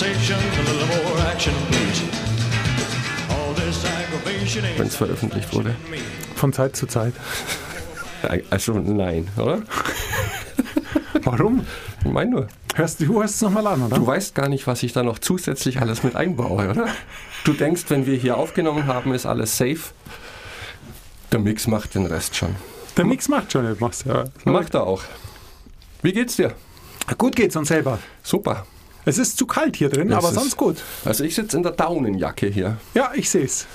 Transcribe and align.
conversation, 0.00 0.38
a 0.38 0.62
little 0.62 1.04
more 1.04 1.26
action, 1.26 1.54
please. 1.68 2.02
All 3.30 3.54
this 3.54 3.84
aggravation 3.84 4.64
ain't 4.64 4.78
Wenn 4.78 4.86
es 4.86 4.96
veröffentlicht 4.96 5.52
wurde. 5.52 5.74
Von 6.36 6.52
Zeit 6.52 6.76
zu 6.76 6.86
Zeit. 6.86 7.14
Also 8.50 8.74
nein, 8.74 9.28
oder? 9.38 9.62
Warum? 11.24 11.64
Ich 12.04 12.10
meine 12.10 12.30
nur. 12.30 12.48
Hörst, 12.74 13.00
du 13.00 13.18
hörst 13.18 13.36
es 13.36 13.40
nochmal 13.40 13.66
an, 13.66 13.82
oder? 13.82 13.96
Du 13.96 14.06
weißt 14.06 14.34
gar 14.34 14.50
nicht, 14.50 14.66
was 14.66 14.82
ich 14.82 14.92
da 14.92 15.02
noch 15.02 15.18
zusätzlich 15.20 15.80
alles 15.80 16.02
mit 16.02 16.16
einbaue, 16.16 16.68
oder? 16.68 16.88
Du 17.44 17.54
denkst, 17.54 17.84
wenn 17.88 18.04
wir 18.04 18.18
hier 18.18 18.36
aufgenommen 18.36 18.86
haben, 18.86 19.14
ist 19.14 19.24
alles 19.24 19.56
safe. 19.56 19.94
Der 21.32 21.38
Mix 21.38 21.66
macht 21.66 21.94
den 21.94 22.04
Rest 22.04 22.36
schon. 22.36 22.54
Der 22.98 23.06
Mix 23.06 23.28
macht 23.28 23.52
schon. 23.52 23.64
Ja. 24.04 24.24
Macht 24.44 24.74
er 24.74 24.86
auch. 24.86 25.02
Wie 26.02 26.12
geht's 26.12 26.36
dir? 26.36 26.52
Gut 27.16 27.34
geht's 27.34 27.56
uns 27.56 27.68
selber. 27.68 27.98
Super. 28.22 28.66
Es 29.10 29.18
ist 29.18 29.38
zu 29.38 29.44
kalt 29.44 29.74
hier 29.74 29.88
drin, 29.88 30.12
Es 30.12 30.16
aber 30.16 30.30
sonst 30.30 30.56
gut. 30.56 30.76
Also 31.04 31.24
ich 31.24 31.34
sitze 31.34 31.56
in 31.56 31.64
der 31.64 31.72
Daunenjacke 31.72 32.46
hier. 32.46 32.76
Ja, 32.94 33.10
ich 33.12 33.28
sehe 33.28 33.44
es. 33.44 33.66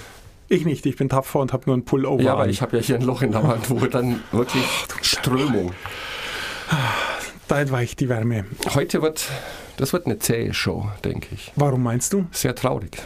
Ich 0.48 0.64
nicht, 0.64 0.86
ich 0.86 0.96
bin 0.96 1.10
tapfer 1.10 1.42
und 1.42 1.52
habe 1.52 1.64
nur 1.66 1.74
einen 1.74 1.84
Pullover. 1.84 2.24
Ja, 2.24 2.34
aber 2.36 2.48
ich 2.48 2.62
habe 2.62 2.78
ja 2.78 2.82
hier 2.82 2.96
ein 2.96 3.02
Loch 3.02 3.22
in 3.22 3.34
der 3.34 3.44
Wand, 3.44 3.70
wo 3.70 3.86
dann 3.86 4.24
wirklich 4.32 4.64
Strömung. 5.02 5.74
Da 7.50 7.60
entweicht 7.60 8.00
die 8.00 8.08
Wärme. 8.08 8.46
Heute 8.76 9.02
wird, 9.02 9.26
das 9.76 9.92
wird 9.92 10.06
eine 10.06 10.20
zähe 10.20 10.54
Show, 10.54 10.90
denke 11.04 11.28
ich. 11.36 11.52
Warum 11.58 11.84
meinst 11.84 12.14
du? 12.14 12.28
Sehr 12.32 12.56
traurig. 12.56 12.98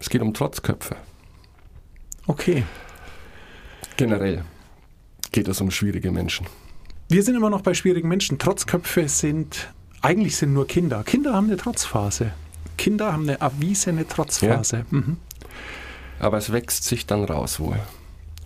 Es 0.00 0.10
geht 0.10 0.22
um 0.22 0.34
Trotzköpfe. 0.34 0.96
Okay. 2.26 2.64
Generell 3.96 4.42
geht 5.30 5.46
es 5.46 5.60
um 5.60 5.70
schwierige 5.70 6.10
Menschen. 6.10 6.48
Wir 7.08 7.22
sind 7.22 7.36
immer 7.36 7.50
noch 7.50 7.60
bei 7.60 7.74
schwierigen 7.74 8.08
Menschen. 8.08 8.40
Trotzköpfe 8.40 9.08
sind, 9.08 9.72
eigentlich 10.02 10.36
sind 10.36 10.52
nur 10.52 10.66
Kinder. 10.66 11.02
Kinder 11.04 11.34
haben 11.34 11.46
eine 11.46 11.56
Trotzphase. 11.56 12.32
Kinder 12.76 13.12
haben 13.12 13.22
eine 13.22 13.40
erwiesene 13.40 14.06
Trotzphase. 14.06 14.84
Mhm. 14.90 15.16
Aber 16.18 16.38
es 16.38 16.52
wächst 16.52 16.84
sich 16.84 17.06
dann 17.06 17.24
raus 17.24 17.60
wohl. 17.60 17.78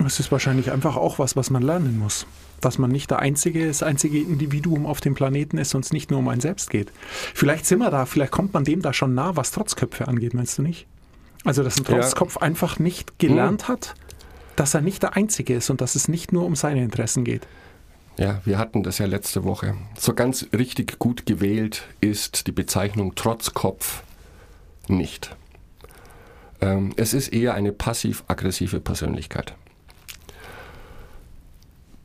Es 0.05 0.19
ist 0.19 0.33
wahrscheinlich 0.33 0.71
einfach 0.73 0.97
auch 0.97 1.19
was, 1.19 1.37
was 1.37 1.51
man 1.51 1.63
lernen 1.63 1.99
muss. 1.99 2.27
Dass 2.61 2.79
man 2.79 2.91
nicht 2.91 3.11
der 3.11 3.21
einzige, 3.21 3.67
das 3.67 3.83
einzige 3.83 4.19
Individuum 4.19 4.87
auf 4.87 5.01
dem 5.01 5.15
Planeten 5.15 5.59
ist 5.59 5.75
und 5.75 5.85
es 5.85 5.93
nicht 5.93 6.11
nur 6.11 6.21
um 6.21 6.29
einen 6.29 6.41
selbst 6.41 6.71
geht. 6.71 6.93
Vielleicht 7.35 7.67
sind 7.67 7.79
wir 7.79 7.91
da, 7.91 8.07
vielleicht 8.07 8.33
kommt 8.33 8.53
man 8.53 8.65
dem 8.65 8.83
da 8.83 8.93
schon 8.93 9.15
nah, 9.15 9.37
was 9.37 9.51
Trotzköpfe 9.51 10.09
angeht, 10.09 10.35
meinst 10.35 10.59
du 10.59 10.63
nicht? 10.63 10.87
Also, 11.45 11.63
dass 11.63 11.79
ein 11.79 11.85
Ja. 11.85 11.95
Trotzkopf 11.95 12.37
einfach 12.37 12.79
nicht 12.79 13.19
gelernt 13.19 13.69
hat, 13.69 13.95
dass 14.57 14.75
er 14.75 14.83
nicht 14.83 15.03
der 15.03 15.17
Einzige 15.17 15.55
ist 15.55 15.71
und 15.71 15.81
dass 15.81 15.95
es 15.95 16.07
nicht 16.09 16.33
nur 16.33 16.45
um 16.45 16.55
seine 16.55 16.83
Interessen 16.83 17.25
geht. 17.25 17.47
Ja, 18.21 18.43
wir 18.45 18.59
hatten 18.59 18.83
das 18.83 18.99
ja 18.99 19.07
letzte 19.07 19.45
Woche. 19.45 19.77
So 19.99 20.13
ganz 20.13 20.47
richtig 20.53 20.99
gut 20.99 21.25
gewählt 21.25 21.85
ist 22.03 22.47
die 22.47 22.53
Bezeichnung 22.53 23.15
Trotzkopf 23.15 24.03
nicht. 24.89 25.35
Ähm, 26.61 26.93
es 26.97 27.15
ist 27.15 27.29
eher 27.29 27.55
eine 27.55 27.73
passiv-aggressive 27.73 28.79
Persönlichkeit. 28.79 29.55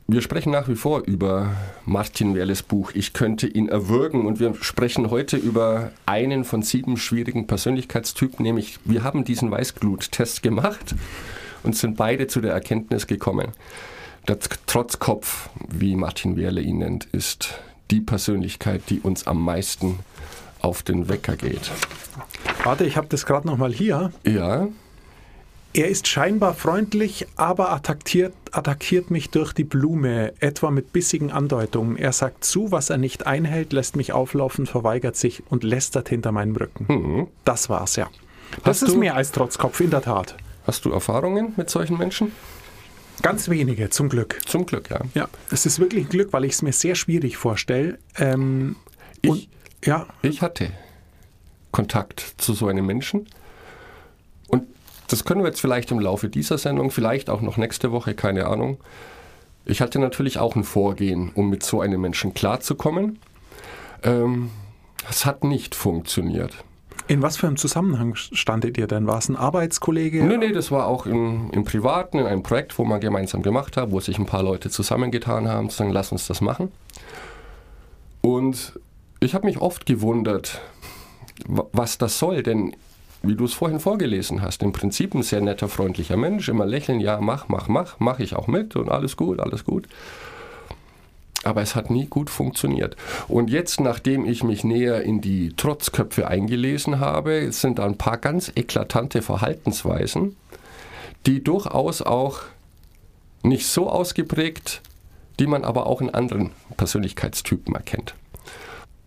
Wir 0.06 0.22
sprechen 0.22 0.52
nach 0.52 0.68
wie 0.68 0.74
vor 0.74 1.00
über 1.00 1.54
Martin 1.84 2.34
Werles 2.34 2.62
Buch 2.62 2.92
Ich 2.94 3.12
könnte 3.12 3.46
ihn 3.46 3.68
erwürgen 3.68 4.24
und 4.24 4.40
wir 4.40 4.54
sprechen 4.62 5.10
heute 5.10 5.36
über 5.36 5.90
einen 6.06 6.44
von 6.44 6.62
sieben 6.62 6.96
schwierigen 6.96 7.46
Persönlichkeitstypen, 7.46 8.42
nämlich 8.42 8.78
wir 8.86 9.02
haben 9.02 9.24
diesen 9.24 9.50
Weißglut-Test 9.50 10.42
gemacht 10.42 10.94
und 11.62 11.76
sind 11.76 11.98
beide 11.98 12.26
zu 12.26 12.40
der 12.40 12.54
Erkenntnis 12.54 13.06
gekommen. 13.06 13.52
Der 14.28 14.38
Trotzkopf, 14.40 15.48
wie 15.68 15.94
Martin 15.96 16.36
Werle 16.36 16.60
ihn 16.60 16.78
nennt, 16.78 17.04
ist 17.12 17.54
die 17.90 18.00
Persönlichkeit, 18.00 18.82
die 18.88 19.00
uns 19.00 19.26
am 19.26 19.40
meisten 19.44 20.00
auf 20.60 20.82
den 20.82 21.08
Wecker 21.08 21.36
geht. 21.36 21.70
Warte, 22.64 22.84
ich 22.84 22.96
habe 22.96 23.06
das 23.08 23.24
gerade 23.26 23.46
nochmal 23.46 23.72
hier. 23.72 24.10
Ja, 24.24 24.66
Er 25.72 25.88
ist 25.88 26.08
scheinbar 26.08 26.54
freundlich, 26.54 27.26
aber 27.36 27.70
attackiert, 27.70 28.32
attackiert 28.50 29.10
mich 29.10 29.30
durch 29.30 29.52
die 29.52 29.62
Blume, 29.64 30.32
etwa 30.40 30.70
mit 30.70 30.92
bissigen 30.92 31.30
Andeutungen. 31.30 31.96
Er 31.96 32.12
sagt 32.12 32.44
zu, 32.44 32.72
was 32.72 32.88
er 32.90 32.96
nicht 32.96 33.26
einhält, 33.26 33.72
lässt 33.74 33.94
mich 33.94 34.12
auflaufen, 34.12 34.66
verweigert 34.66 35.16
sich 35.16 35.42
und 35.50 35.62
lästert 35.62 36.08
hinter 36.08 36.32
meinem 36.32 36.56
Rücken. 36.56 37.28
Das 37.44 37.68
war's, 37.68 37.94
ja. 37.96 38.08
Das 38.64 38.80
Hast 38.80 38.82
ist 38.88 38.94
du- 38.94 38.98
mehr 38.98 39.14
als 39.14 39.30
Trotzkopf, 39.32 39.78
in 39.80 39.90
der 39.90 40.00
Tat. 40.02 40.34
hast 40.66 40.84
du 40.84 40.90
Erfahrungen 40.90 41.52
mit 41.56 41.68
solchen 41.70 41.98
Menschen? 41.98 42.32
Ganz 43.22 43.48
wenige, 43.48 43.90
zum 43.90 44.08
Glück. 44.08 44.38
Zum 44.46 44.66
Glück, 44.66 44.90
ja. 44.90 45.00
Ja, 45.14 45.28
es 45.50 45.66
ist 45.66 45.78
wirklich 45.78 46.04
ein 46.06 46.08
Glück, 46.08 46.32
weil 46.32 46.44
ich 46.44 46.52
es 46.52 46.62
mir 46.62 46.72
sehr 46.72 46.94
schwierig 46.94 47.36
vorstelle. 47.36 47.98
Ähm, 48.16 48.76
Ich, 49.22 49.30
und, 49.30 49.48
ja, 49.84 50.06
ich 50.22 50.42
hatte 50.42 50.70
Kontakt 51.72 52.34
zu 52.38 52.54
so 52.54 52.68
einem 52.68 52.86
Menschen. 52.86 53.26
Und 54.48 54.64
das 55.08 55.24
können 55.24 55.42
wir 55.42 55.48
jetzt 55.48 55.60
vielleicht 55.60 55.90
im 55.90 56.00
Laufe 56.00 56.28
dieser 56.28 56.58
Sendung, 56.58 56.90
vielleicht 56.90 57.30
auch 57.30 57.40
noch 57.40 57.56
nächste 57.56 57.92
Woche, 57.92 58.14
keine 58.14 58.46
Ahnung. 58.46 58.78
Ich 59.64 59.80
hatte 59.80 59.98
natürlich 59.98 60.38
auch 60.38 60.54
ein 60.54 60.64
Vorgehen, 60.64 61.32
um 61.34 61.50
mit 61.50 61.62
so 61.62 61.80
einem 61.80 62.00
Menschen 62.00 62.34
klarzukommen. 62.34 63.18
Ähm, 64.02 64.50
es 65.10 65.26
hat 65.26 65.42
nicht 65.42 65.74
funktioniert. 65.74 66.64
In 67.08 67.22
was 67.22 67.36
für 67.36 67.46
einem 67.46 67.56
Zusammenhang 67.56 68.14
standet 68.16 68.76
ihr 68.78 68.86
denn? 68.86 69.06
War 69.06 69.18
es 69.18 69.28
ein 69.28 69.36
Arbeitskollege? 69.36 70.24
Nee, 70.24 70.36
nee, 70.38 70.52
das 70.52 70.70
war 70.70 70.86
auch 70.86 71.06
im, 71.06 71.50
im 71.52 71.64
Privaten, 71.64 72.18
in 72.18 72.26
einem 72.26 72.42
Projekt, 72.42 72.78
wo 72.78 72.84
man 72.84 73.00
gemeinsam 73.00 73.42
gemacht 73.42 73.76
hat, 73.76 73.90
wo 73.92 74.00
sich 74.00 74.18
ein 74.18 74.26
paar 74.26 74.42
Leute 74.42 74.70
zusammengetan 74.70 75.48
haben, 75.48 75.70
zu 75.70 75.76
sagen, 75.76 75.90
lass 75.90 76.10
uns 76.12 76.26
das 76.26 76.40
machen. 76.40 76.72
Und 78.22 78.78
ich 79.20 79.34
habe 79.34 79.46
mich 79.46 79.58
oft 79.60 79.86
gewundert, 79.86 80.60
wa- 81.46 81.66
was 81.72 81.98
das 81.98 82.18
soll, 82.18 82.42
denn 82.42 82.74
wie 83.22 83.34
du 83.34 83.44
es 83.44 83.54
vorhin 83.54 83.80
vorgelesen 83.80 84.42
hast, 84.42 84.62
im 84.62 84.72
Prinzip 84.72 85.14
ein 85.14 85.22
sehr 85.22 85.40
netter, 85.40 85.68
freundlicher 85.68 86.16
Mensch, 86.16 86.48
immer 86.48 86.66
lächeln, 86.66 87.00
ja, 87.00 87.20
mach, 87.20 87.48
mach, 87.48 87.68
mach, 87.68 87.96
mach 87.98 88.18
ich 88.18 88.34
auch 88.36 88.46
mit 88.46 88.76
und 88.76 88.88
alles 88.90 89.16
gut, 89.16 89.40
alles 89.40 89.64
gut. 89.64 89.86
Aber 91.46 91.62
es 91.62 91.76
hat 91.76 91.90
nie 91.90 92.06
gut 92.06 92.28
funktioniert. 92.28 92.96
Und 93.28 93.50
jetzt, 93.50 93.78
nachdem 93.80 94.24
ich 94.24 94.42
mich 94.42 94.64
näher 94.64 95.02
in 95.02 95.20
die 95.20 95.52
Trotzköpfe 95.56 96.26
eingelesen 96.26 96.98
habe, 96.98 97.52
sind 97.52 97.78
da 97.78 97.84
ein 97.86 97.96
paar 97.96 98.16
ganz 98.16 98.50
eklatante 98.56 99.22
Verhaltensweisen, 99.22 100.34
die 101.24 101.44
durchaus 101.44 102.02
auch 102.02 102.40
nicht 103.44 103.68
so 103.68 103.88
ausgeprägt, 103.88 104.82
die 105.38 105.46
man 105.46 105.62
aber 105.62 105.86
auch 105.86 106.00
in 106.00 106.10
anderen 106.10 106.50
Persönlichkeitstypen 106.76 107.76
erkennt. 107.76 108.16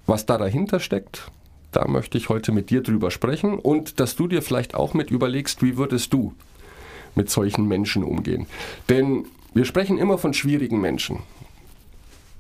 Was 0.06 0.26
da 0.26 0.38
dahinter 0.38 0.80
steckt, 0.80 1.30
da 1.74 1.90
möchte 1.90 2.18
ich 2.18 2.30
heute 2.30 2.54
mit 2.54 2.70
dir 2.70 2.82
drüber 2.82 3.12
sprechen 3.12 3.60
und 3.60 4.00
dass 4.00 4.16
du 4.16 4.30
dir 4.30 4.42
vielleicht 4.42 4.76
auch 4.76 4.94
mit 4.94 5.12
überlegst, 5.12 5.62
wie 5.62 5.76
würdest 5.76 6.14
du 6.14 6.34
mit 7.16 7.30
solchen 7.30 7.68
Menschen 7.68 8.02
umgehen. 8.06 8.48
Denn 8.88 9.26
wir 9.54 9.66
sprechen 9.66 9.98
immer 9.98 10.18
von 10.18 10.34
schwierigen 10.34 10.80
Menschen. 10.80 11.20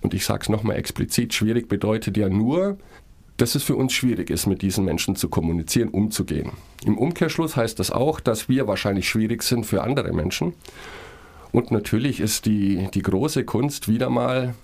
Und 0.01 0.13
ich 0.13 0.25
sage 0.25 0.43
es 0.43 0.49
nochmal 0.49 0.77
explizit, 0.77 1.33
schwierig 1.33 1.67
bedeutet 1.67 2.17
ja 2.17 2.29
nur, 2.29 2.77
dass 3.37 3.55
es 3.55 3.63
für 3.63 3.75
uns 3.75 3.93
schwierig 3.93 4.29
ist, 4.29 4.47
mit 4.47 4.61
diesen 4.61 4.85
Menschen 4.85 5.15
zu 5.15 5.29
kommunizieren, 5.29 5.89
umzugehen. 5.89 6.51
Im 6.85 6.97
Umkehrschluss 6.97 7.55
heißt 7.55 7.79
das 7.79 7.91
auch, 7.91 8.19
dass 8.19 8.49
wir 8.49 8.67
wahrscheinlich 8.67 9.07
schwierig 9.07 9.43
sind 9.43 9.65
für 9.65 9.83
andere 9.83 10.13
Menschen. 10.13 10.53
Und 11.51 11.71
natürlich 11.71 12.19
ist 12.19 12.45
die, 12.45 12.89
die 12.93 13.01
große 13.01 13.45
Kunst 13.45 13.87
wieder 13.87 14.09
mal 14.09 14.55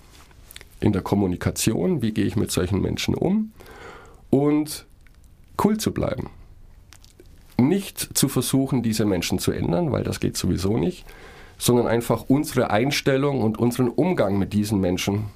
in 0.80 0.92
der 0.92 1.02
Kommunikation, 1.02 2.02
wie 2.02 2.12
gehe 2.12 2.26
ich 2.26 2.36
mit 2.36 2.50
solchen 2.50 2.80
Menschen 2.80 3.14
um 3.14 3.52
und 4.30 4.86
cool 5.62 5.78
zu 5.78 5.92
bleiben. 5.92 6.30
Nicht 7.58 8.16
zu 8.16 8.28
versuchen, 8.28 8.82
diese 8.82 9.06
Menschen 9.06 9.38
zu 9.38 9.52
ändern, 9.52 9.90
weil 9.90 10.04
das 10.04 10.20
geht 10.20 10.36
sowieso 10.36 10.76
nicht, 10.76 11.06
sondern 11.58 11.86
einfach 11.86 12.24
unsere 12.28 12.70
Einstellung 12.70 13.42
und 13.42 13.58
unseren 13.58 13.88
Umgang 13.88 14.38
mit 14.38 14.52
diesen 14.52 14.80
Menschen 14.80 15.26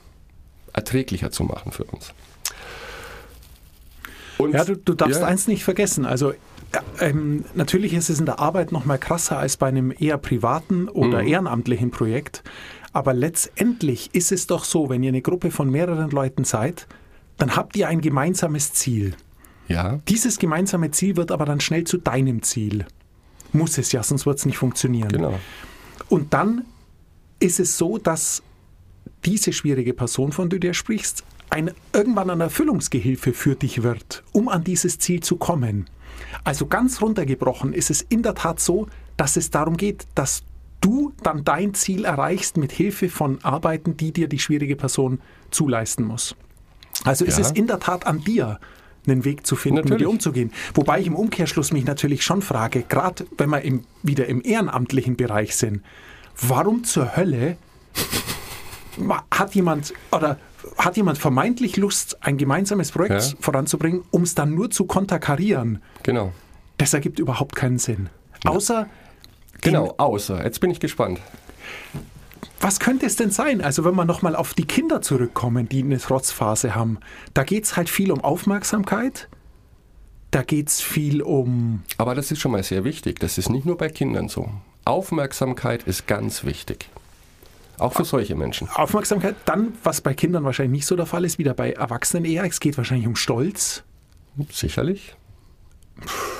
erträglicher 0.72 1.30
zu 1.30 1.44
machen 1.44 1.72
für 1.72 1.84
uns. 1.84 2.12
Und, 4.38 4.52
Ja, 4.54 4.64
du, 4.64 4.76
du 4.76 4.94
darfst 4.94 5.20
Ja. 5.20 5.26
eins 5.26 5.46
nicht 5.48 5.64
vergessen. 5.64 6.06
Also 6.06 6.32
ja, 6.72 6.82
ähm, 7.00 7.44
natürlich 7.54 7.92
ist 7.94 8.08
es 8.10 8.20
in 8.20 8.26
der 8.26 8.38
Arbeit 8.38 8.72
noch 8.72 8.84
mal 8.84 8.98
krasser 8.98 9.38
als 9.38 9.56
bei 9.56 9.66
einem 9.68 9.92
eher 9.98 10.18
privaten 10.18 10.88
oder 10.88 11.22
Mhm. 11.22 11.28
ehrenamtlichen 11.28 11.90
Projekt. 11.90 12.42
Aber 12.92 13.12
letztendlich 13.12 14.10
ist 14.14 14.32
es 14.32 14.46
doch 14.46 14.64
so, 14.64 14.88
wenn 14.88 15.02
ihr 15.02 15.08
eine 15.10 15.22
Gruppe 15.22 15.50
von 15.50 15.70
mehreren 15.70 16.10
Leuten 16.10 16.44
seid, 16.44 16.86
dann 17.38 17.56
habt 17.56 17.76
ihr 17.76 17.88
ein 17.88 18.00
gemeinsames 18.00 18.72
Ziel. 18.72 19.14
ja, 19.68 20.00
Dieses 20.08 20.38
gemeinsame 20.38 20.90
Ziel 20.90 21.16
wird 21.16 21.30
aber 21.30 21.44
dann 21.44 21.60
schnell 21.60 21.84
zu 21.84 21.96
deinem 21.98 22.42
Ziel. 22.42 22.86
Muss 23.52 23.78
es 23.78 23.92
ja, 23.92 24.02
sonst 24.02 24.26
wird 24.26 24.38
es 24.38 24.46
nicht 24.46 24.58
funktionieren. 24.58 25.08
genau. 25.10 25.38
Und 26.10 26.34
dann 26.34 26.64
ist 27.38 27.58
es 27.60 27.78
so, 27.78 27.96
dass 27.96 28.42
diese 29.24 29.52
schwierige 29.52 29.94
Person, 29.94 30.32
von 30.32 30.50
der 30.50 30.58
du 30.58 30.68
dir 30.68 30.74
sprichst, 30.74 31.24
ein, 31.48 31.70
irgendwann 31.92 32.30
ein 32.30 32.40
Erfüllungsgehilfe 32.40 33.32
für 33.32 33.54
dich 33.54 33.82
wird, 33.82 34.22
um 34.32 34.48
an 34.48 34.62
dieses 34.62 34.98
Ziel 34.98 35.20
zu 35.20 35.36
kommen. 35.36 35.88
Also 36.44 36.66
ganz 36.66 37.00
runtergebrochen 37.00 37.72
ist 37.72 37.90
es 37.90 38.02
in 38.02 38.22
der 38.22 38.34
Tat 38.34 38.60
so, 38.60 38.88
dass 39.16 39.36
es 39.36 39.50
darum 39.50 39.76
geht, 39.76 40.06
dass 40.14 40.42
du 40.80 41.12
dann 41.22 41.44
dein 41.44 41.74
Ziel 41.74 42.04
erreichst 42.04 42.56
mit 42.56 42.72
Hilfe 42.72 43.08
von 43.08 43.42
Arbeiten, 43.42 43.96
die 43.96 44.12
dir 44.12 44.28
die 44.28 44.38
schwierige 44.38 44.76
Person 44.76 45.20
zuleisten 45.50 46.04
muss. 46.04 46.36
Also 47.04 47.24
ist 47.24 47.38
Ja. 47.38 47.44
es 47.46 47.50
in 47.52 47.66
der 47.66 47.80
Tat 47.80 48.06
an 48.06 48.20
dir, 48.20 48.58
einen 49.06 49.24
Weg 49.24 49.46
zu 49.46 49.56
finden, 49.56 49.76
Natürlich. 49.76 49.92
mit 49.98 50.00
ihr 50.02 50.10
umzugehen. 50.10 50.52
Wobei 50.74 51.00
ich 51.00 51.06
im 51.06 51.16
Umkehrschluss 51.16 51.72
mich 51.72 51.84
natürlich 51.84 52.22
schon 52.22 52.42
frage, 52.42 52.82
gerade 52.82 53.26
wenn 53.38 53.50
wir 53.50 53.62
im, 53.62 53.84
wieder 54.02 54.26
im 54.26 54.42
ehrenamtlichen 54.44 55.16
Bereich 55.16 55.56
sind, 55.56 55.82
warum 56.40 56.84
zur 56.84 57.16
Hölle 57.16 57.56
hat 59.30 59.54
jemand 59.54 59.94
oder 60.12 60.38
hat 60.76 60.96
jemand 60.96 61.16
vermeintlich 61.18 61.76
Lust, 61.76 62.18
ein 62.22 62.36
gemeinsames 62.36 62.90
Projekt 62.92 63.22
Ja. 63.22 63.36
voranzubringen, 63.40 64.02
um 64.10 64.22
es 64.22 64.34
dann 64.34 64.54
nur 64.54 64.70
zu 64.70 64.84
konterkarieren? 64.84 65.80
Genau. 66.02 66.32
Das 66.76 66.92
ergibt 66.92 67.18
überhaupt 67.18 67.56
keinen 67.56 67.78
Sinn. 67.78 68.08
Außer, 68.44 68.86
Genau, 69.62 69.94
außer, 69.98 70.42
jetzt 70.44 70.60
bin 70.60 70.70
ich 70.70 70.80
gespannt. 70.80 71.20
Was 72.60 72.78
könnte 72.78 73.06
es 73.06 73.16
denn 73.16 73.30
sein? 73.30 73.60
Also 73.62 73.84
wenn 73.84 73.94
wir 73.94 74.04
nochmal 74.04 74.36
auf 74.36 74.54
die 74.54 74.66
Kinder 74.66 75.00
zurückkommen, 75.00 75.68
die 75.68 75.82
eine 75.82 75.98
Trotzphase 75.98 76.74
haben, 76.74 76.98
da 77.34 77.42
geht 77.42 77.64
es 77.64 77.76
halt 77.76 77.88
viel 77.88 78.12
um 78.12 78.22
Aufmerksamkeit, 78.22 79.28
da 80.30 80.42
geht 80.42 80.68
es 80.68 80.80
viel 80.80 81.22
um 81.22 81.82
Aber 81.98 82.14
das 82.14 82.30
ist 82.30 82.38
schon 82.38 82.52
mal 82.52 82.62
sehr 82.62 82.84
wichtig. 82.84 83.18
Das 83.18 83.38
ist 83.38 83.48
nicht 83.48 83.66
nur 83.66 83.76
bei 83.76 83.88
Kindern 83.88 84.28
so. 84.28 84.50
Aufmerksamkeit 84.84 85.82
ist 85.84 86.06
ganz 86.06 86.44
wichtig. 86.44 86.88
Auch 87.78 87.94
für 87.94 88.04
solche 88.04 88.34
Menschen. 88.34 88.68
Aufmerksamkeit. 88.68 89.36
Dann, 89.46 89.72
was 89.82 90.02
bei 90.02 90.12
Kindern 90.12 90.44
wahrscheinlich 90.44 90.80
nicht 90.80 90.86
so 90.86 90.96
der 90.96 91.06
Fall 91.06 91.24
ist, 91.24 91.38
wieder 91.38 91.54
bei 91.54 91.72
Erwachsenen 91.72 92.26
eher, 92.26 92.44
es 92.44 92.60
geht 92.60 92.76
wahrscheinlich 92.76 93.06
um 93.06 93.16
Stolz. 93.16 93.82
Sicherlich. 94.50 95.16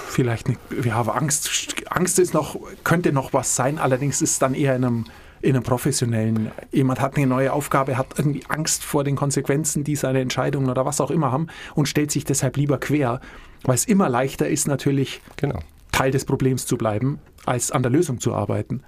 Vielleicht 0.09 0.49
eine, 0.49 0.57
ja, 0.85 0.97
aber 0.97 1.17
Angst, 1.17 1.51
Angst 1.89 2.19
ist 2.19 2.35
noch, 2.35 2.57
könnte 2.85 3.13
noch 3.13 3.33
was 3.33 3.57
sein, 3.57 3.79
allerdings 3.79 4.21
ist 4.21 4.33
es 4.33 4.39
dann 4.39 4.55
eher 4.55 4.77
in 4.77 4.85
einem, 4.85 5.05
in 5.43 5.55
einem 5.55 5.63
professionellen. 5.63 6.51
Jemand 6.71 7.01
hat 7.01 7.17
eine 7.17 7.27
neue 7.27 7.53
Aufgabe, 7.53 7.97
hat 7.97 8.19
irgendwie 8.19 8.45
Angst 8.49 8.85
vor 8.85 9.05
den 9.05 9.17
Konsequenzen, 9.17 9.85
die 9.85 9.97
seine 9.97 10.21
Entscheidungen 10.21 10.69
oder 10.71 10.85
was 10.85 11.01
auch 11.01 11.11
immer 11.11 11.33
haben 11.33 11.49
und 11.75 11.87
stellt 11.87 12.11
sich 12.11 12.25
deshalb 12.25 12.57
lieber 12.57 12.79
quer, 12.79 13.21
weil 13.65 13.75
es 13.75 13.85
immer 13.85 14.09
leichter 14.09 14.49
ist, 14.49 14.69
natürlich 14.69 15.21
Genau. 15.37 15.61
Teil 15.93 16.11
des 16.11 16.25
Problems 16.25 16.67
zu 16.67 16.77
bleiben, 16.79 17.19
als 17.47 17.71
an 17.71 17.83
der 17.83 17.93
Lösung 17.93 18.21
zu 18.21 18.35
arbeiten. 18.35 18.83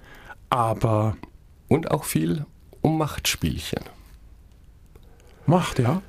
Aber 0.50 1.16
Und 1.68 1.90
auch 1.90 2.04
viel 2.04 2.46
um 2.80 2.98
Machtspielchen. 2.98 3.80
macht, 5.46 5.78
ja. 5.78 6.02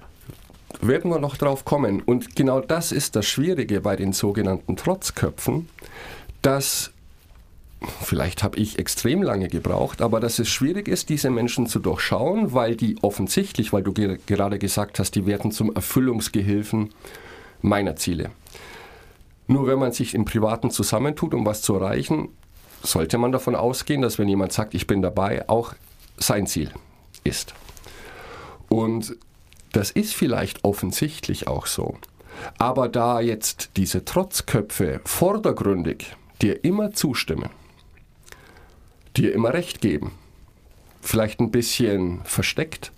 werden 0.81 1.12
wir 1.12 1.19
noch 1.19 1.38
drauf 1.38 1.66
kommen. 1.66 2.01
Und 2.01 2.36
genau 2.36 2.60
das 2.60 2.92
ist 2.92 3.16
das 3.16 3.25
Schwierige 3.25 3.81
bei 3.81 3.96
den 3.96 4.13
sogenannten 4.13 4.75
Trotzköpfen, 4.75 5.69
dass 6.42 6.93
vielleicht 8.01 8.44
habe 8.44 8.57
ich 8.57 8.80
extrem 8.80 9.21
lange 9.21 9.47
gebraucht, 9.47 10.01
aber 10.01 10.19
dass 10.19 10.39
es 10.39 10.50
schwierig 10.50 10.88
ist, 10.88 11.09
diese 11.09 11.30
Menschen 11.30 11.68
zu 11.68 11.80
durchschauen, 11.80 12.53
weil 12.53 12.75
die 12.75 12.97
offensichtlich, 13.01 13.74
weil 13.74 13.83
du 13.83 13.94
ge 13.94 14.18
gerade 14.25 14.59
gesagt 14.59 15.00
hast, 15.00 15.15
die 15.15 15.25
werden 15.25 15.51
zum 15.51 15.74
Erfüllungsgehilfen 15.74 16.94
meiner 17.62 17.95
Ziele. 17.95 18.31
Nur 19.47 19.68
wenn 19.68 19.80
man 19.80 19.91
sich 19.91 20.13
im 20.13 20.25
Privaten 20.25 20.71
zusammentut, 20.71 21.33
um 21.33 21.45
was 21.45 21.62
zu 21.62 21.75
erreichen, 21.75 22.30
sollte 22.81 23.18
man 23.18 23.31
davon 23.31 23.56
ausgehen, 23.56 24.01
dass 24.01 24.19
wenn 24.19 24.27
jemand 24.27 24.53
sagt, 24.53 24.74
ich 24.74 24.88
bin 24.88 25.01
dabei, 25.01 25.47
auch 25.50 25.74
sein 26.18 26.47
Ziel 26.47 26.71
ist. 27.24 27.53
Und 28.69 29.15
das 29.71 29.91
ist 29.91 30.13
vielleicht 30.13 30.63
offensichtlich 30.63 31.47
auch 31.47 31.65
so. 31.65 31.95
Aber 32.57 32.89
da 32.89 33.19
jetzt 33.19 33.71
diese 33.77 34.06
Trotzköpfe 34.06 35.01
vordergründig 35.06 36.15
dir 36.41 36.63
immer 36.63 36.91
zustimmen, 36.91 37.50
dir 39.15 39.33
immer 39.33 39.54
recht 39.54 39.81
geben, 39.81 40.12
vielleicht 41.01 41.39
ein 41.39 41.51
bisschen 41.51 42.21
versteckt, 42.24 42.92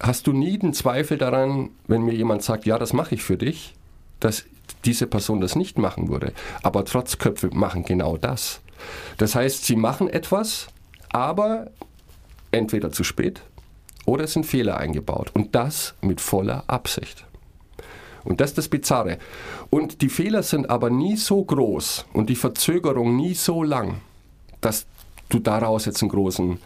hast 0.00 0.26
du 0.26 0.32
nie 0.32 0.58
den 0.58 0.72
Zweifel 0.72 1.18
daran, 1.18 1.70
wenn 1.86 2.02
mir 2.02 2.14
jemand 2.14 2.42
sagt, 2.42 2.66
ja, 2.66 2.78
das 2.78 2.92
mache 2.92 3.14
ich 3.14 3.22
für 3.22 3.36
dich, 3.36 3.74
dass 4.18 4.44
diese 4.84 5.06
Person 5.06 5.40
das 5.40 5.56
nicht 5.56 5.78
machen 5.78 6.08
würde. 6.08 6.32
Aber 6.62 6.84
Trotzköpfe 6.84 7.50
machen 7.52 7.84
genau 7.84 8.16
das. 8.16 8.60
Das 9.18 9.34
heißt, 9.34 9.64
sie 9.64 9.76
machen 9.76 10.08
etwas, 10.08 10.68
aber 11.10 11.70
entweder 12.50 12.90
zu 12.90 13.04
spät 13.04 13.42
oder 14.06 14.24
es 14.24 14.32
sind 14.32 14.46
Fehler 14.46 14.78
eingebaut. 14.78 15.30
Und 15.34 15.54
das 15.54 15.94
mit 16.00 16.20
voller 16.20 16.64
Absicht. 16.66 17.26
Und 18.24 18.40
das 18.40 18.50
ist 18.50 18.58
das 18.58 18.68
Bizarre. 18.68 19.18
Und 19.70 20.02
die 20.02 20.08
Fehler 20.08 20.42
sind 20.42 20.68
aber 20.68 20.90
nie 20.90 21.16
so 21.16 21.44
groß 21.44 22.06
und 22.12 22.28
die 22.28 22.36
Verzögerung 22.36 23.16
nie 23.16 23.34
so 23.34 23.62
lang, 23.62 24.00
dass 24.60 24.86
du 25.28 25.38
daraus 25.38 25.84
jetzt 25.84 26.02
einen 26.02 26.10
großen 26.10 26.58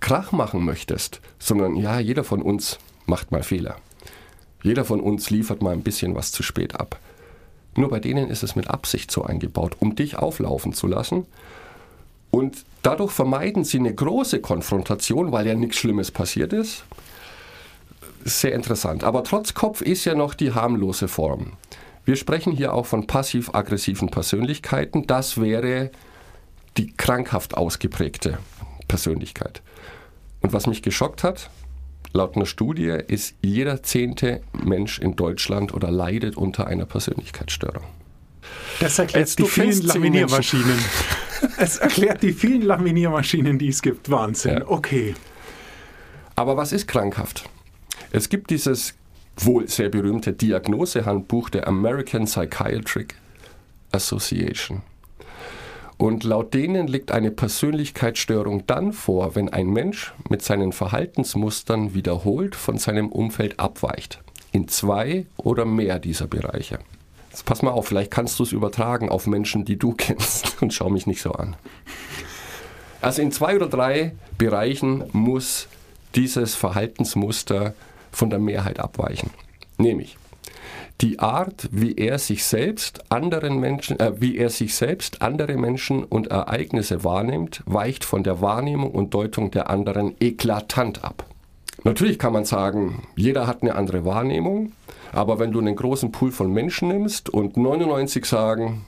Krach 0.00 0.32
machen 0.32 0.64
möchtest, 0.64 1.20
sondern 1.38 1.76
ja, 1.76 1.98
jeder 1.98 2.24
von 2.24 2.42
uns 2.42 2.78
macht 3.06 3.32
mal 3.32 3.42
Fehler. 3.42 3.76
Jeder 4.62 4.84
von 4.84 5.00
uns 5.00 5.30
liefert 5.30 5.62
mal 5.62 5.72
ein 5.72 5.82
bisschen 5.82 6.14
was 6.14 6.32
zu 6.32 6.42
spät 6.42 6.74
ab. 6.74 6.98
Nur 7.76 7.90
bei 7.90 8.00
denen 8.00 8.28
ist 8.28 8.42
es 8.42 8.56
mit 8.56 8.68
Absicht 8.68 9.10
so 9.10 9.22
eingebaut, 9.22 9.76
um 9.80 9.94
dich 9.94 10.16
auflaufen 10.18 10.72
zu 10.72 10.86
lassen. 10.86 11.26
Und 12.30 12.64
dadurch 12.82 13.12
vermeiden 13.12 13.64
sie 13.64 13.78
eine 13.78 13.94
große 13.94 14.40
Konfrontation, 14.40 15.30
weil 15.32 15.46
ja 15.46 15.54
nichts 15.54 15.76
Schlimmes 15.76 16.10
passiert 16.10 16.52
ist. 16.52 16.84
Sehr 18.24 18.54
interessant. 18.54 19.04
Aber 19.04 19.22
trotz 19.22 19.54
Kopf 19.54 19.82
ist 19.82 20.04
ja 20.04 20.14
noch 20.14 20.34
die 20.34 20.52
harmlose 20.52 21.06
Form. 21.06 21.52
Wir 22.04 22.16
sprechen 22.16 22.52
hier 22.52 22.72
auch 22.72 22.86
von 22.86 23.06
passiv-aggressiven 23.06 24.10
Persönlichkeiten. 24.10 25.06
Das 25.06 25.40
wäre 25.40 25.90
die 26.76 26.92
krankhaft 26.96 27.56
ausgeprägte 27.56 28.38
Persönlichkeit. 28.88 29.62
Und 30.40 30.52
was 30.52 30.66
mich 30.66 30.82
geschockt 30.82 31.22
hat, 31.22 31.50
laut 32.12 32.36
einer 32.36 32.46
Studie 32.46 32.98
ist 33.06 33.34
jeder 33.42 33.82
zehnte 33.82 34.42
Mensch 34.52 34.98
in 34.98 35.16
Deutschland 35.16 35.74
oder 35.74 35.90
leidet 35.90 36.36
unter 36.36 36.66
einer 36.66 36.86
Persönlichkeitsstörung. 36.86 37.84
Das 38.80 38.98
erklärt 38.98 39.28
Jetzt, 39.28 39.38
die 39.38 39.44
vielen 39.44 39.82
Laminiermaschinen. 39.82 40.78
es 41.56 41.78
erklärt 41.78 42.22
die 42.22 42.32
vielen 42.32 42.62
Laminiermaschinen, 42.62 43.58
die 43.58 43.68
es 43.68 43.82
gibt. 43.82 44.10
Wahnsinn. 44.10 44.58
Ja. 44.58 44.68
Okay. 44.68 45.14
Aber 46.34 46.56
was 46.56 46.72
ist 46.72 46.86
krankhaft? 46.86 47.48
Es 48.12 48.28
gibt 48.28 48.50
dieses 48.50 48.94
wohl 49.38 49.68
sehr 49.68 49.88
berühmte 49.88 50.32
Diagnosehandbuch 50.32 51.50
der 51.50 51.66
American 51.66 52.24
Psychiatric 52.26 53.14
Association. 53.92 54.82
Und 55.98 56.24
laut 56.24 56.52
denen 56.52 56.88
liegt 56.88 57.10
eine 57.10 57.30
Persönlichkeitsstörung 57.30 58.66
dann 58.66 58.92
vor, 58.92 59.34
wenn 59.34 59.48
ein 59.48 59.68
Mensch 59.68 60.12
mit 60.28 60.42
seinen 60.42 60.72
Verhaltensmustern 60.72 61.94
wiederholt 61.94 62.54
von 62.54 62.76
seinem 62.76 63.08
Umfeld 63.08 63.58
abweicht. 63.58 64.20
In 64.52 64.68
zwei 64.68 65.26
oder 65.36 65.64
mehr 65.64 65.98
dieser 65.98 66.26
Bereiche. 66.26 66.80
Jetzt 67.30 67.44
pass 67.46 67.62
mal 67.62 67.70
auf, 67.70 67.88
vielleicht 67.88 68.10
kannst 68.10 68.38
du 68.38 68.42
es 68.42 68.52
übertragen 68.52 69.08
auf 69.08 69.26
Menschen, 69.26 69.64
die 69.64 69.78
du 69.78 69.92
kennst 69.96 70.60
und 70.62 70.74
schau 70.74 70.90
mich 70.90 71.06
nicht 71.06 71.22
so 71.22 71.32
an. 71.32 71.56
Also 73.00 73.22
in 73.22 73.32
zwei 73.32 73.56
oder 73.56 73.68
drei 73.68 74.12
Bereichen 74.36 75.04
muss 75.12 75.68
dieses 76.14 76.54
Verhaltensmuster 76.54 77.74
von 78.10 78.30
der 78.30 78.38
Mehrheit 78.38 78.80
abweichen. 78.80 79.30
Nämlich 79.78 80.16
die 81.00 81.18
Art, 81.18 81.68
wie 81.70 81.94
er 81.94 82.18
sich 82.18 82.44
selbst 82.44 83.10
anderen 83.10 83.60
Menschen, 83.60 84.00
äh, 84.00 84.12
wie 84.20 84.38
er 84.38 84.50
sich 84.50 84.74
selbst 84.74 85.22
andere 85.22 85.56
Menschen 85.56 86.04
und 86.04 86.28
Ereignisse 86.28 87.04
wahrnimmt, 87.04 87.62
weicht 87.66 88.04
von 88.04 88.22
der 88.22 88.40
Wahrnehmung 88.40 88.90
und 88.90 89.12
Deutung 89.12 89.50
der 89.50 89.68
anderen 89.68 90.14
eklatant 90.20 91.04
ab. 91.04 91.26
Natürlich 91.84 92.18
kann 92.18 92.32
man 92.32 92.44
sagen, 92.44 93.02
jeder 93.14 93.46
hat 93.46 93.62
eine 93.62 93.74
andere 93.74 94.04
Wahrnehmung, 94.04 94.72
aber 95.12 95.38
wenn 95.38 95.52
du 95.52 95.60
einen 95.60 95.76
großen 95.76 96.10
Pool 96.12 96.32
von 96.32 96.50
Menschen 96.52 96.88
nimmst 96.88 97.28
und 97.28 97.56
99 97.56 98.24
sagen, 98.24 98.84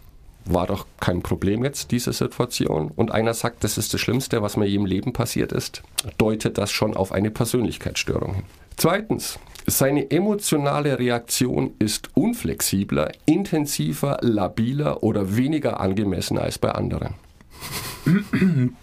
war 0.46 0.66
doch 0.66 0.86
kein 0.98 1.22
Problem 1.22 1.62
jetzt, 1.62 1.90
diese 1.90 2.12
Situation, 2.12 2.90
und 2.96 3.12
einer 3.12 3.34
sagt, 3.34 3.64
das 3.64 3.76
ist 3.76 3.92
das 3.92 4.00
Schlimmste, 4.00 4.40
was 4.40 4.56
mir 4.56 4.66
je 4.66 4.76
im 4.76 4.86
Leben 4.86 5.12
passiert 5.12 5.52
ist, 5.52 5.82
deutet 6.16 6.56
das 6.56 6.70
schon 6.70 6.96
auf 6.96 7.12
eine 7.12 7.30
Persönlichkeitsstörung 7.30 8.34
hin. 8.34 8.44
Zweitens, 8.76 9.38
seine 9.68 10.10
emotionale 10.10 10.98
Reaktion 10.98 11.74
ist 11.78 12.08
unflexibler, 12.14 13.12
intensiver, 13.26 14.18
labiler 14.22 15.02
oder 15.02 15.36
weniger 15.36 15.80
angemessen 15.80 16.38
als 16.38 16.58
bei 16.58 16.70
anderen. 16.72 17.14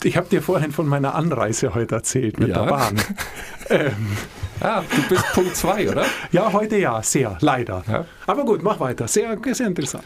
Ich 0.04 0.18
habe 0.18 0.28
dir 0.30 0.42
vorhin 0.42 0.72
von 0.72 0.88
meiner 0.88 1.16
Anreise 1.16 1.74
heute 1.74 1.96
erzählt 1.96 2.40
mit 2.40 2.50
Ja. 2.50 2.64
der 2.64 2.70
Bahn. 2.70 3.02
Ah, 4.62 4.84
du 4.96 5.10
bist 5.10 5.26
Punkt 5.34 5.54
2, 5.54 5.90
oder? 5.90 6.06
Ja, 6.32 6.54
heute 6.54 6.78
ja, 6.78 7.04
sehr, 7.04 7.38
leider. 7.42 7.84
Ja. 7.90 8.06
Aber 8.26 8.46
gut, 8.46 8.64
mach 8.64 8.80
weiter. 8.80 9.06
Sehr, 9.06 9.38
sehr 9.52 9.68
interessant. 9.68 10.06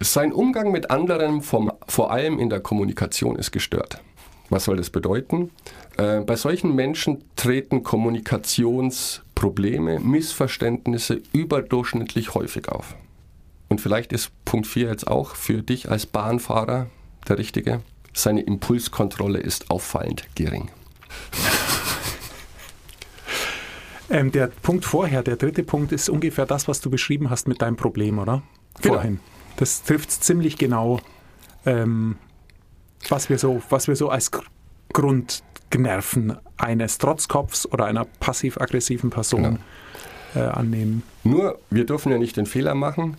Sein 0.00 0.32
Umgang 0.32 0.72
mit 0.72 0.90
anderen, 0.90 1.42
vom, 1.42 1.70
vor 1.86 2.10
allem 2.10 2.38
in 2.38 2.48
der 2.48 2.60
Kommunikation, 2.60 3.36
ist 3.36 3.52
gestört. 3.52 4.00
Was 4.48 4.64
soll 4.64 4.78
das 4.78 4.88
bedeuten? 4.88 5.50
Äh, 5.98 6.20
bei 6.20 6.34
solchen 6.36 6.74
Menschen 6.74 7.24
treten 7.36 7.82
Kommunikationsprobleme, 9.44 10.00
Missverständnisse 10.00 11.20
überdurchschnittlich 11.32 12.34
häufig 12.34 12.68
auf. 12.68 12.96
Und 13.68 13.80
vielleicht 13.80 14.12
ist 14.12 14.30
Punkt 14.44 14.66
4 14.66 14.88
jetzt 14.88 15.06
auch 15.06 15.34
für 15.36 15.62
dich 15.62 15.90
als 15.90 16.06
Bahnfahrer 16.06 16.86
der 17.28 17.38
richtige. 17.38 17.80
Seine 18.12 18.42
Impulskontrolle 18.42 19.38
ist 19.38 19.70
auffallend 19.70 20.24
gering. 20.34 20.70
Ähm, 24.10 24.30
der 24.30 24.48
Punkt 24.48 24.84
vorher, 24.84 25.22
der 25.22 25.36
dritte 25.36 25.62
Punkt, 25.62 25.90
ist 25.90 26.10
ungefähr 26.10 26.44
das, 26.44 26.68
was 26.68 26.82
du 26.82 26.90
beschrieben 26.90 27.30
hast 27.30 27.48
mit 27.48 27.62
deinem 27.62 27.76
Problem, 27.76 28.18
oder? 28.18 28.42
Genau. 28.82 28.96
Vorhin. 28.96 29.18
Das 29.56 29.82
trifft 29.82 30.10
ziemlich 30.10 30.58
genau, 30.58 31.00
ähm, 31.64 32.18
was, 33.08 33.30
wir 33.30 33.38
so, 33.38 33.62
was 33.70 33.88
wir 33.88 33.96
so 33.96 34.10
als 34.10 34.30
Gr- 34.30 34.44
Grundnerven 35.74 36.36
eines 36.56 36.98
Trotzkopfs 36.98 37.66
oder 37.66 37.86
einer 37.86 38.04
passiv-aggressiven 38.20 39.10
Person 39.10 39.58
äh, 40.36 40.38
annehmen. 40.38 41.02
Nur, 41.24 41.58
wir 41.68 41.84
dürfen 41.84 42.12
ja 42.12 42.18
nicht 42.18 42.36
den 42.36 42.46
Fehler 42.46 42.76
machen 42.76 43.16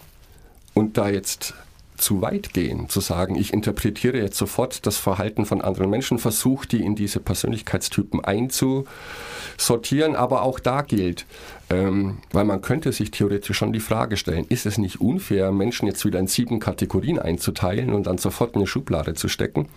und 0.74 0.97
da 0.97 1.09
jetzt 1.09 1.53
zu 1.97 2.21
weit 2.21 2.53
gehen, 2.53 2.89
zu 2.89 2.99
sagen, 2.99 3.35
ich 3.35 3.53
interpretiere 3.53 4.17
jetzt 4.17 4.37
sofort 4.37 4.85
das 4.85 4.97
Verhalten 4.97 5.45
von 5.45 5.61
anderen 5.61 5.89
Menschen, 5.89 6.19
versuche 6.19 6.67
die 6.67 6.83
in 6.83 6.95
diese 6.95 7.19
Persönlichkeitstypen 7.19 8.23
einzusortieren, 8.23 10.15
aber 10.15 10.43
auch 10.43 10.59
da 10.59 10.81
gilt, 10.81 11.25
ähm, 11.69 12.17
weil 12.31 12.45
man 12.45 12.61
könnte 12.61 12.91
sich 12.91 13.11
theoretisch 13.11 13.57
schon 13.57 13.73
die 13.73 13.79
Frage 13.79 14.17
stellen, 14.17 14.45
ist 14.49 14.65
es 14.65 14.77
nicht 14.77 15.01
unfair, 15.01 15.51
Menschen 15.51 15.87
jetzt 15.87 16.05
wieder 16.05 16.19
in 16.19 16.27
sieben 16.27 16.59
Kategorien 16.59 17.19
einzuteilen 17.19 17.93
und 17.93 18.07
dann 18.07 18.17
sofort 18.17 18.51
in 18.51 18.61
eine 18.61 18.67
Schublade 18.67 19.13
zu 19.13 19.27
stecken? 19.27 19.67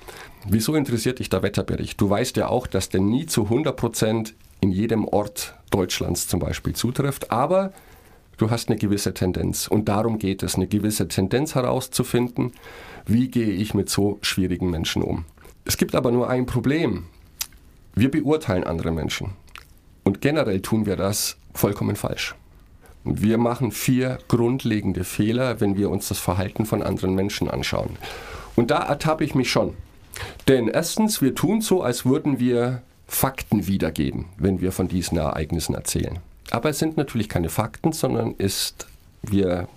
Wieso 0.46 0.75
interessiert 0.75 1.18
dich 1.18 1.30
der 1.30 1.42
Wetterbericht? 1.42 2.00
Du 2.00 2.10
weißt 2.10 2.37
ja 2.37 2.48
auch, 2.48 2.66
dass 2.66 2.88
der 2.88 3.00
nie 3.00 3.26
zu 3.26 3.44
100 3.44 3.76
Prozent 3.76 4.34
in 4.60 4.70
jedem 4.72 5.06
Ort 5.06 5.54
Deutschlands 5.70 6.28
zum 6.28 6.40
Beispiel 6.40 6.75
zutrifft, 6.75 7.30
aber 7.30 7.72
du 8.38 8.50
hast 8.50 8.68
eine 8.68 8.78
gewisse 8.78 9.12
Tendenz. 9.12 9.68
Und 9.68 9.88
darum 9.88 10.18
geht 10.18 10.42
es, 10.42 10.54
eine 10.54 10.66
gewisse 10.66 11.09
Tendenz 11.09 11.54
herauszufinden, 11.54 12.52
wie 13.07 13.28
gehe 13.28 13.50
ich 13.50 13.75
mit 13.75 13.90
so 13.90 14.18
schwierigen 14.23 14.71
Menschen 14.71 15.02
um. 15.02 15.25
Es 15.64 15.76
gibt 15.76 15.95
aber 15.95 16.11
nur 16.11 16.30
ein 16.30 16.47
Problem. 16.47 17.04
Wir 17.95 18.11
beurteilen 18.11 18.64
andere 18.64 18.90
Menschen. 18.90 19.33
Und 20.04 20.21
generell 20.21 20.62
tun 20.62 20.87
wir 20.87 20.97
das 20.97 21.37
vollkommen 21.52 21.97
falsch. 21.97 22.35
Und 23.04 23.23
wir 23.23 23.38
machen 23.38 23.73
vier 23.73 24.18
grundlegende 24.28 25.04
Fehler, 25.04 25.61
wenn 25.61 25.76
wir 25.76 25.90
uns 25.90 26.09
das 26.09 26.18
Verhalten 26.18 26.66
von 26.66 26.83
anderen 26.83 27.14
Menschen 27.14 27.49
anschauen. 27.49 27.97
Und 28.57 28.71
da 28.71 28.78
ertappe 28.78 29.25
ich 29.25 29.35
mich 29.35 29.50
schon. 29.50 29.75
Denn 30.49 30.68
erstens, 30.68 31.23
wir 31.23 31.35
tun 31.35 31.61
so, 31.61 31.83
als 31.83 32.04
würden 32.04 32.38
wir 32.38 32.83
Fakten 33.07 33.66
wiedergeben, 33.66 34.26
wenn 34.37 34.61
wir 34.61 34.73
von 34.73 34.88
diesen 34.88 35.16
Ereignissen 35.16 35.75
erzählen. 35.75 36.18
Aber 36.50 36.71
es 36.71 36.78
sind 36.78 36.97
natürlich 36.97 37.28
keine 37.28 37.50
Fakten, 37.50 37.93
sondern 37.93 38.35
ist, 38.37 38.87
wir 39.23 39.69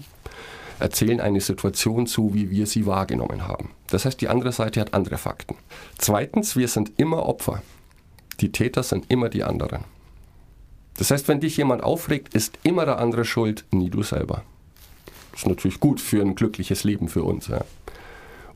erzählen 0.79 1.19
eine 1.21 1.41
Situation 1.41 2.07
zu, 2.07 2.33
wie 2.33 2.49
wir 2.49 2.65
sie 2.65 2.85
wahrgenommen 2.85 3.47
haben. 3.47 3.69
Das 3.87 4.05
heißt, 4.05 4.19
die 4.19 4.29
andere 4.29 4.51
Seite 4.51 4.81
hat 4.81 4.93
andere 4.93 5.17
Fakten. 5.17 5.55
Zweitens, 5.97 6.55
wir 6.55 6.67
sind 6.67 6.93
immer 6.97 7.25
Opfer. 7.25 7.61
Die 8.39 8.51
Täter 8.51 8.83
sind 8.83 9.05
immer 9.09 9.29
die 9.29 9.43
anderen. 9.43 9.83
Das 10.97 11.11
heißt, 11.11 11.27
wenn 11.27 11.39
dich 11.39 11.57
jemand 11.57 11.83
aufregt, 11.83 12.33
ist 12.33 12.57
immer 12.63 12.85
der 12.85 12.99
andere 12.99 13.25
schuld, 13.25 13.65
nie 13.71 13.89
du 13.89 14.03
selber. 14.03 14.43
Das 15.31 15.41
ist 15.41 15.47
natürlich 15.47 15.79
gut 15.79 16.01
für 16.01 16.21
ein 16.21 16.35
glückliches 16.35 16.83
Leben 16.83 17.07
für 17.07 17.23
uns. 17.23 17.47
Ja. 17.47 17.61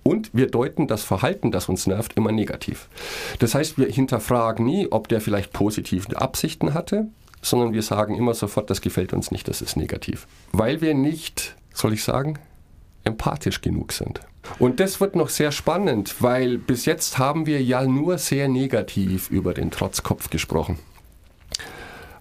Und 0.03 0.29
wir 0.33 0.47
deuten 0.47 0.87
das 0.87 1.03
Verhalten, 1.03 1.51
das 1.51 1.69
uns 1.69 1.87
nervt, 1.87 2.13
immer 2.13 2.31
negativ. 2.31 2.87
Das 3.39 3.55
heißt, 3.55 3.77
wir 3.77 3.87
hinterfragen 3.87 4.65
nie, 4.65 4.87
ob 4.91 5.07
der 5.07 5.21
vielleicht 5.21 5.53
positive 5.53 6.19
Absichten 6.19 6.73
hatte, 6.73 7.07
sondern 7.45 7.73
wir 7.73 7.83
sagen 7.83 8.15
immer 8.15 8.33
sofort, 8.33 8.69
das 8.69 8.81
gefällt 8.81 9.13
uns 9.13 9.31
nicht, 9.31 9.47
das 9.47 9.61
ist 9.61 9.77
negativ. 9.77 10.27
Weil 10.51 10.81
wir 10.81 10.93
nicht, 10.93 11.55
soll 11.73 11.93
ich 11.93 12.03
sagen, 12.03 12.39
empathisch 13.03 13.61
genug 13.61 13.93
sind. 13.93 14.19
Und 14.59 14.79
das 14.79 14.99
wird 14.99 15.15
noch 15.15 15.29
sehr 15.29 15.51
spannend, 15.51 16.21
weil 16.21 16.57
bis 16.57 16.85
jetzt 16.85 17.17
haben 17.17 17.45
wir 17.45 17.61
ja 17.61 17.85
nur 17.85 18.17
sehr 18.17 18.47
negativ 18.47 19.29
über 19.29 19.53
den 19.53 19.71
Trotzkopf 19.71 20.29
gesprochen. 20.29 20.79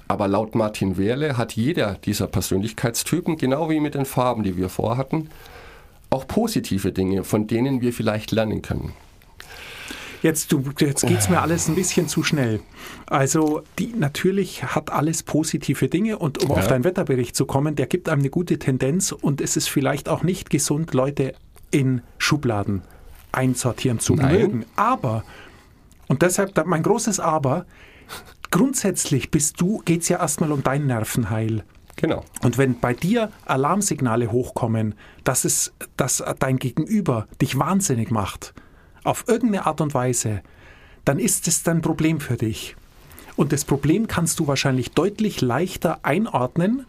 Aber 0.09 0.29
laut 0.29 0.55
Martin 0.55 0.99
Wehrle 0.99 1.39
hat 1.39 1.55
jeder 1.55 1.95
dieser 2.05 2.27
Persönlichkeitstypen, 2.27 3.37
genau 3.37 3.71
wie 3.71 3.81
mit 3.81 3.95
den 3.95 4.05
Farben, 4.05 4.43
die 4.43 4.57
wir 4.57 4.69
vorhatten, 4.69 5.31
auch 6.11 6.29
positive 6.29 6.93
Dinge, 6.93 7.25
von 7.25 7.47
denen 7.47 7.81
wir 7.81 7.93
vielleicht 7.93 8.31
lernen 8.31 8.61
können. 8.61 8.93
Jetzt, 10.25 10.53
du, 10.53 10.65
jetzt 10.79 11.07
geht 11.07 11.19
es 11.19 11.29
mir 11.29 11.43
alles 11.43 11.69
ein 11.69 11.75
bisschen 11.75 12.09
zu 12.09 12.23
schnell. 12.23 12.61
Also, 13.05 13.61
die, 13.79 13.89
natürlich 13.95 14.65
hat 14.65 14.91
alles 14.91 15.23
positive 15.23 15.89
Dinge 15.89 16.19
und 16.19 16.43
um 16.43 16.49
Ja. 16.49 16.57
auf 16.57 16.67
deinen 16.67 16.83
Wetterbericht 16.83 17.37
zu 17.37 17.45
kommen, 17.45 17.77
der 17.77 17.87
gibt 17.87 18.09
einem 18.09 18.21
eine 18.23 18.31
gute 18.31 18.59
Tendenz 18.59 19.13
und 19.13 19.43
es 19.43 19.59
ist 19.59 19.69
vielleicht 19.69 20.09
auch 20.09 20.23
nicht 20.23 20.49
gesund, 20.49 20.95
Leute 20.95 21.35
in 21.71 22.01
Schubladen 22.17 22.81
einsortieren 23.33 23.99
zu 23.99 24.15
Nein. 24.15 24.33
mögen. 24.41 24.67
Aber, 24.77 25.25
und 26.09 26.23
deshalb 26.23 26.65
mein 26.67 26.83
großes 26.83 27.21
Aber, 27.21 27.67
grundsätzlich 28.51 29.31
bist 29.31 29.61
du, 29.61 29.83
geht 29.85 30.03
es 30.03 30.09
ja 30.09 30.21
erstmal 30.21 30.53
um 30.53 30.63
dein 30.63 30.87
Nervenheil. 30.87 31.65
Genau. 31.97 32.25
Und 32.43 32.57
wenn 32.57 32.81
bei 32.81 32.95
dir 32.95 33.31
Alarmsignale 33.45 34.33
hochkommen, 34.33 34.95
dass, 35.23 35.45
es, 35.45 35.75
dass 35.99 36.25
dein 36.39 36.59
Gegenüber 36.59 37.27
dich 37.43 37.59
wahnsinnig 37.59 38.11
macht, 38.11 38.55
auf 39.05 39.25
irgendeine 39.29 39.67
Art 39.67 39.81
und 39.81 39.95
Weise, 39.95 40.43
dann 41.05 41.19
ist 41.19 41.47
es 41.47 41.67
ein 41.69 41.83
Problem 41.83 42.21
für 42.21 42.37
dich. 42.37 42.77
Und 43.37 43.53
das 43.53 43.65
Problem 43.65 44.07
kannst 44.07 44.39
du 44.41 44.47
wahrscheinlich 44.47 44.93
deutlich 44.93 45.41
leichter 45.41 46.01
einordnen, 46.03 46.87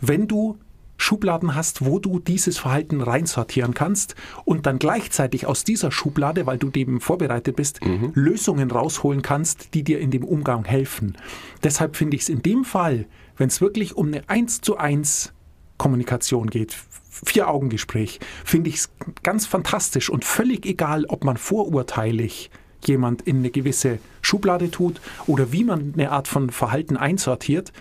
wenn 0.00 0.28
du 0.28 0.58
Schubladen 0.96 1.54
hast, 1.54 1.84
wo 1.84 1.98
du 1.98 2.18
dieses 2.18 2.56
Verhalten 2.56 3.00
reinsortieren 3.00 3.74
kannst 3.74 4.14
und 4.44 4.66
dann 4.66 4.78
gleichzeitig 4.78 5.46
aus 5.46 5.64
dieser 5.64 5.90
Schublade, 5.90 6.46
weil 6.46 6.56
du 6.56 6.70
dem 6.70 7.00
vorbereitet 7.00 7.56
bist, 7.56 7.80
Lösungen 8.14 8.70
rausholen 8.70 9.20
kannst, 9.20 9.74
die 9.74 9.82
dir 9.82 9.98
in 9.98 10.10
dem 10.10 10.24
Umgang 10.24 10.64
helfen. 10.64 11.16
Deshalb 11.62 11.96
finde 11.96 12.16
ich 12.16 12.22
es 12.22 12.28
in 12.28 12.42
dem 12.42 12.64
Fall, 12.64 13.06
wenn 13.36 13.48
es 13.48 13.60
wirklich 13.60 13.96
um 13.96 14.06
eine 14.06 14.28
1 14.28 14.60
zu 14.60 14.76
1 14.76 15.33
Kommunikation 15.78 16.48
geht, 16.50 16.76
Vier-Augen-Gespräch, 17.24 18.20
finde 18.44 18.70
ich 18.70 18.76
es 18.76 18.90
ganz 19.22 19.46
fantastisch 19.46 20.10
und 20.10 20.24
völlig 20.24 20.66
egal, 20.66 21.04
ob 21.06 21.24
man 21.24 21.36
vorurteilig 21.36 22.50
jemand 22.84 23.22
in 23.22 23.38
eine 23.38 23.50
gewisse 23.50 23.98
Schublade 24.20 24.70
tut 24.70 25.00
oder 25.26 25.52
wie 25.52 25.64
man 25.64 25.94
eine 25.94 26.10
Art 26.10 26.28
von 26.28 26.50
Verhalten 26.50 26.96
einsortiert. 26.96 27.72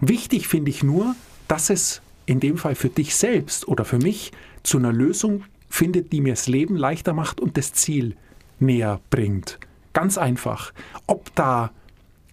Wichtig 0.00 0.48
finde 0.48 0.70
ich 0.70 0.82
nur, 0.82 1.14
dass 1.48 1.70
es 1.70 2.02
in 2.26 2.40
dem 2.40 2.58
Fall 2.58 2.74
für 2.74 2.88
dich 2.88 3.14
selbst 3.14 3.66
oder 3.68 3.84
für 3.84 3.98
mich 3.98 4.32
zu 4.62 4.78
einer 4.78 4.92
Lösung 4.92 5.44
findet, 5.68 6.12
die 6.12 6.20
mir 6.20 6.34
das 6.34 6.48
Leben 6.48 6.76
leichter 6.76 7.14
macht 7.14 7.40
und 7.40 7.56
das 7.56 7.72
Ziel 7.72 8.16
näher 8.58 9.00
bringt. 9.10 9.58
Ganz 9.92 10.18
einfach. 10.18 10.72
Ob 11.06 11.34
da 11.34 11.72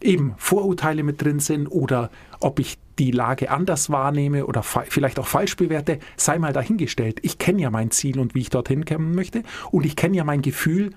eben 0.02 0.34
Vorurteile 0.38 1.04
mit 1.04 1.22
drin 1.22 1.40
sind 1.40 1.68
oder 1.68 2.10
ob 2.40 2.60
ich 2.60 2.78
die 3.00 3.12
Lage 3.12 3.50
anders 3.50 3.90
wahrnehme 3.90 4.46
oder 4.46 4.62
vielleicht 4.62 5.20
auch 5.20 5.28
falsch 5.28 5.56
bewerte, 5.56 6.00
sei 6.18 6.38
mal 6.38 6.54
dahingestellt. 6.54 7.20
Ich 7.24 7.38
kenne 7.38 7.62
ja 7.62 7.72
mein 7.72 7.92
Ziel 7.92 8.20
und 8.20 8.36
wie 8.36 8.42
ich 8.42 8.50
dorthin 8.50 8.86
kommen 8.86 9.16
möchte 9.16 9.44
und 9.72 9.86
ich 9.86 9.96
kenne 9.96 10.18
ja 10.18 10.24
mein 10.24 10.42
Gefühl, 10.42 10.92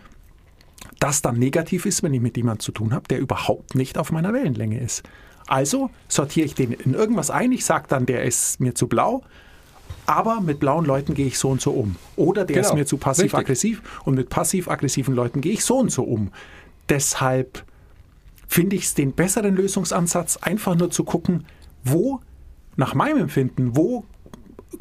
das 0.99 1.23
dann 1.23 1.39
negativ 1.39 1.87
ist, 1.87 2.03
wenn 2.03 2.13
ich 2.13 2.21
mit 2.21 2.37
jemandem 2.37 2.61
zu 2.61 2.73
tun 2.73 2.93
habe, 2.93 3.07
der 3.09 3.19
überhaupt 3.19 3.77
nicht 3.77 3.99
auf 3.99 4.11
meiner 4.11 4.33
Wellenlänge 4.33 4.81
ist. 4.81 5.03
Also 5.47 5.91
sortiere 6.09 6.47
ich 6.47 6.55
den 6.55 6.73
in 6.73 6.95
irgendwas 6.95 7.31
ein, 7.31 7.53
ich 7.53 7.65
sage 7.65 7.87
dann, 7.89 8.07
der 8.07 8.25
ist 8.25 8.61
mir 8.61 8.75
zu 8.75 8.89
blau, 8.89 9.23
aber 10.07 10.41
mit 10.41 10.59
blauen 10.59 10.85
Leuten 10.85 11.15
gehe 11.15 11.27
ich 11.27 11.39
so 11.39 11.51
und 11.51 11.61
so 11.61 11.71
um. 11.71 11.97
Oder 12.17 12.45
der 12.45 12.61
ist 12.61 12.69
Genau, 12.69 12.79
mir 12.79 12.87
zu 12.87 12.97
passiv-aggressiv 12.97 13.83
und 14.05 14.15
mit 14.15 14.29
passiv-aggressiven 14.29 15.15
Leuten 15.15 15.41
gehe 15.41 15.53
ich 15.53 15.65
so 15.65 15.79
und 15.79 15.93
so 15.93 16.03
um. 16.03 16.33
Deshalb 16.89 17.65
finde 18.49 18.77
ich 18.77 18.85
es 18.85 18.95
den 18.95 19.13
besseren 19.13 19.55
Lösungsansatz, 19.55 20.37
einfach 20.39 20.75
nur 20.75 20.91
zu 20.91 21.05
gucken, 21.05 21.45
wo, 21.85 22.21
nach 22.77 22.95
meinem 22.95 23.19
Empfinden, 23.19 23.77
wo 23.77 24.05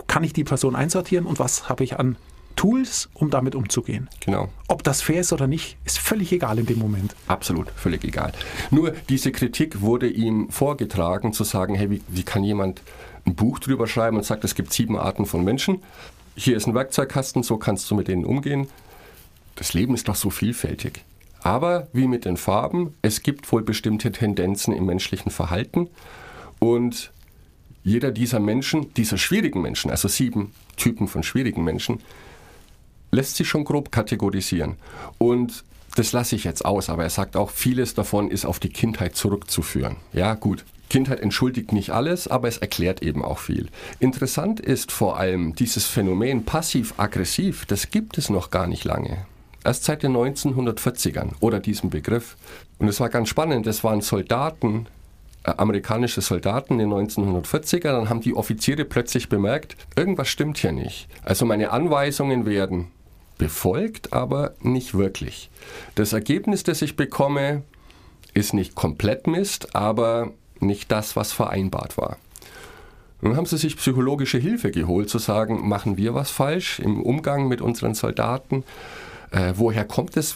kann 0.07 0.23
ich 0.23 0.33
die 0.33 0.43
Person 0.43 0.75
einsortieren 0.75 1.25
und 1.25 1.39
was 1.39 1.69
habe 1.69 1.83
ich 1.83 1.99
an 1.99 2.15
Tools, 2.55 3.09
um 3.13 3.29
damit 3.29 3.55
umzugehen. 3.55 4.09
Genau. 4.19 4.49
Ob 4.67 4.83
das 4.83 5.01
fair 5.01 5.21
ist 5.21 5.33
oder 5.33 5.47
nicht, 5.47 5.77
ist 5.85 5.97
völlig 5.97 6.31
egal 6.31 6.59
in 6.59 6.65
dem 6.65 6.79
Moment. 6.79 7.15
Absolut, 7.27 7.71
völlig 7.71 8.03
egal. 8.03 8.33
Nur 8.69 8.91
diese 9.09 9.31
Kritik 9.31 9.81
wurde 9.81 10.07
ihm 10.07 10.49
vorgetragen, 10.49 11.33
zu 11.33 11.43
sagen, 11.43 11.75
hey, 11.75 11.89
wie, 11.89 12.01
wie 12.07 12.23
kann 12.23 12.43
jemand 12.43 12.81
ein 13.25 13.35
Buch 13.35 13.59
drüber 13.59 13.87
schreiben 13.87 14.17
und 14.17 14.25
sagt, 14.25 14.43
es 14.43 14.53
gibt 14.53 14.73
sieben 14.73 14.97
Arten 14.97 15.25
von 15.25 15.43
Menschen. 15.43 15.81
Hier 16.35 16.55
ist 16.55 16.67
ein 16.67 16.75
Werkzeugkasten, 16.75 17.43
so 17.43 17.57
kannst 17.57 17.89
du 17.89 17.95
mit 17.95 18.07
denen 18.07 18.25
umgehen. 18.25 18.67
Das 19.55 19.73
Leben 19.73 19.93
ist 19.93 20.07
doch 20.07 20.15
so 20.15 20.29
vielfältig. 20.29 21.03
Aber 21.41 21.87
wie 21.93 22.07
mit 22.07 22.25
den 22.25 22.37
Farben, 22.37 22.93
es 23.01 23.23
gibt 23.23 23.51
wohl 23.51 23.63
bestimmte 23.63 24.11
Tendenzen 24.11 24.75
im 24.75 24.85
menschlichen 24.85 25.31
Verhalten 25.31 25.89
und 26.61 27.11
jeder 27.83 28.11
dieser 28.11 28.39
Menschen, 28.39 28.93
dieser 28.93 29.17
schwierigen 29.17 29.61
Menschen, 29.61 29.89
also 29.89 30.07
sieben 30.07 30.53
Typen 30.77 31.07
von 31.07 31.23
schwierigen 31.23 31.63
Menschen, 31.63 31.99
lässt 33.11 33.35
sich 33.35 33.49
schon 33.49 33.65
grob 33.65 33.91
kategorisieren. 33.91 34.77
Und 35.17 35.63
das 35.95 36.11
lasse 36.13 36.35
ich 36.35 36.43
jetzt 36.43 36.63
aus, 36.63 36.89
aber 36.89 37.03
er 37.03 37.09
sagt 37.09 37.35
auch, 37.35 37.49
vieles 37.49 37.95
davon 37.95 38.29
ist 38.29 38.45
auf 38.45 38.59
die 38.59 38.69
Kindheit 38.69 39.15
zurückzuführen. 39.15 39.97
Ja, 40.13 40.35
gut. 40.35 40.63
Kindheit 40.89 41.21
entschuldigt 41.21 41.71
nicht 41.71 41.89
alles, 41.91 42.27
aber 42.27 42.47
es 42.47 42.57
erklärt 42.57 43.01
eben 43.01 43.23
auch 43.25 43.39
viel. 43.39 43.69
Interessant 43.99 44.59
ist 44.59 44.91
vor 44.91 45.17
allem 45.17 45.55
dieses 45.55 45.87
Phänomen 45.87 46.45
passiv-aggressiv, 46.45 47.65
das 47.65 47.89
gibt 47.89 48.17
es 48.17 48.29
noch 48.29 48.51
gar 48.51 48.67
nicht 48.67 48.83
lange. 48.83 49.25
Erst 49.63 49.85
seit 49.85 50.03
den 50.03 50.15
1940ern 50.15 51.31
oder 51.39 51.59
diesem 51.59 51.89
Begriff. 51.89 52.35
Und 52.77 52.87
es 52.87 52.99
war 52.99 53.09
ganz 53.09 53.29
spannend, 53.29 53.67
es 53.67 53.83
waren 53.83 54.01
Soldaten, 54.01 54.87
amerikanische 55.43 56.21
Soldaten 56.21 56.79
in 56.79 56.89
den 56.89 57.07
1940er, 57.07 57.91
dann 57.91 58.09
haben 58.09 58.21
die 58.21 58.35
Offiziere 58.35 58.85
plötzlich 58.85 59.29
bemerkt, 59.29 59.75
irgendwas 59.95 60.27
stimmt 60.27 60.57
hier 60.57 60.71
nicht. 60.71 61.07
Also 61.23 61.45
meine 61.45 61.71
Anweisungen 61.71 62.45
werden 62.45 62.87
befolgt, 63.37 64.13
aber 64.13 64.53
nicht 64.61 64.93
wirklich. 64.93 65.49
Das 65.95 66.13
Ergebnis, 66.13 66.63
das 66.63 66.81
ich 66.83 66.95
bekomme, 66.95 67.63
ist 68.33 68.53
nicht 68.53 68.75
komplett 68.75 69.25
Mist, 69.25 69.75
aber 69.75 70.31
nicht 70.59 70.91
das, 70.91 71.15
was 71.15 71.31
vereinbart 71.31 71.97
war. 71.97 72.17
Nun 73.21 73.35
haben 73.35 73.45
sie 73.45 73.57
sich 73.57 73.77
psychologische 73.77 74.37
Hilfe 74.37 74.71
geholt, 74.71 75.09
zu 75.09 75.19
sagen, 75.19 75.67
machen 75.67 75.97
wir 75.97 76.13
was 76.13 76.31
falsch 76.31 76.79
im 76.79 77.01
Umgang 77.01 77.47
mit 77.47 77.61
unseren 77.61 77.93
Soldaten? 77.93 78.63
Äh, 79.31 79.53
woher 79.55 79.85
kommt 79.85 80.17
es? 80.17 80.35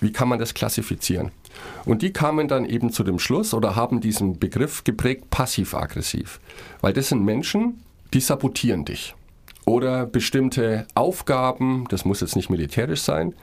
Wie 0.00 0.12
kann 0.12 0.28
man 0.28 0.38
das 0.38 0.54
klassifizieren? 0.54 1.30
Und 1.84 2.02
die 2.02 2.12
kamen 2.12 2.48
dann 2.48 2.64
eben 2.64 2.90
zu 2.90 3.04
dem 3.04 3.18
Schluss 3.18 3.54
oder 3.54 3.76
haben 3.76 4.00
diesen 4.00 4.38
Begriff 4.38 4.84
geprägt, 4.84 5.30
passiv-aggressiv. 5.30 6.40
Weil 6.80 6.92
das 6.92 7.08
sind 7.08 7.24
Menschen, 7.24 7.82
die 8.14 8.20
sabotieren 8.20 8.84
dich. 8.84 9.14
Oder 9.64 10.06
bestimmte 10.06 10.86
Aufgaben, 10.94 11.86
das 11.88 12.04
muss 12.04 12.20
jetzt 12.20 12.36
nicht 12.36 12.50
militärisch 12.50 13.02
sein, 13.02 13.34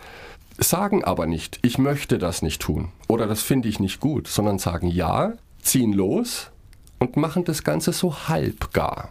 sagen 0.57 1.03
aber 1.03 1.25
nicht, 1.25 1.59
ich 1.61 1.77
möchte 1.77 2.17
das 2.17 2.41
nicht 2.41 2.61
tun 2.61 2.89
oder 3.07 3.27
das 3.27 3.41
finde 3.41 3.69
ich 3.69 3.79
nicht 3.79 3.99
gut, 3.99 4.27
sondern 4.27 4.59
sagen 4.59 4.87
ja, 4.87 5.33
ziehen 5.61 5.93
los 5.93 6.51
und 6.99 7.15
machen 7.15 7.45
das 7.45 7.63
Ganze 7.63 7.93
so 7.93 8.27
halbgar. 8.27 9.09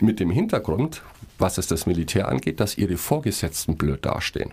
Mit 0.00 0.20
dem 0.20 0.30
Hintergrund, 0.30 1.02
was 1.38 1.58
es 1.58 1.66
das 1.66 1.86
Militär 1.86 2.28
angeht, 2.28 2.60
dass 2.60 2.78
ihre 2.78 2.96
Vorgesetzten 2.96 3.76
blöd 3.76 4.04
dastehen. 4.06 4.52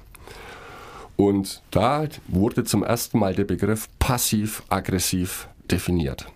Und 1.17 1.61
da 1.71 2.05
wurde 2.27 2.63
zum 2.63 2.83
ersten 2.83 3.19
Mal 3.19 3.33
der 3.35 3.45
Begriff 3.45 3.87
passiv-aggressiv 3.99 5.47
definiert. 5.71 6.27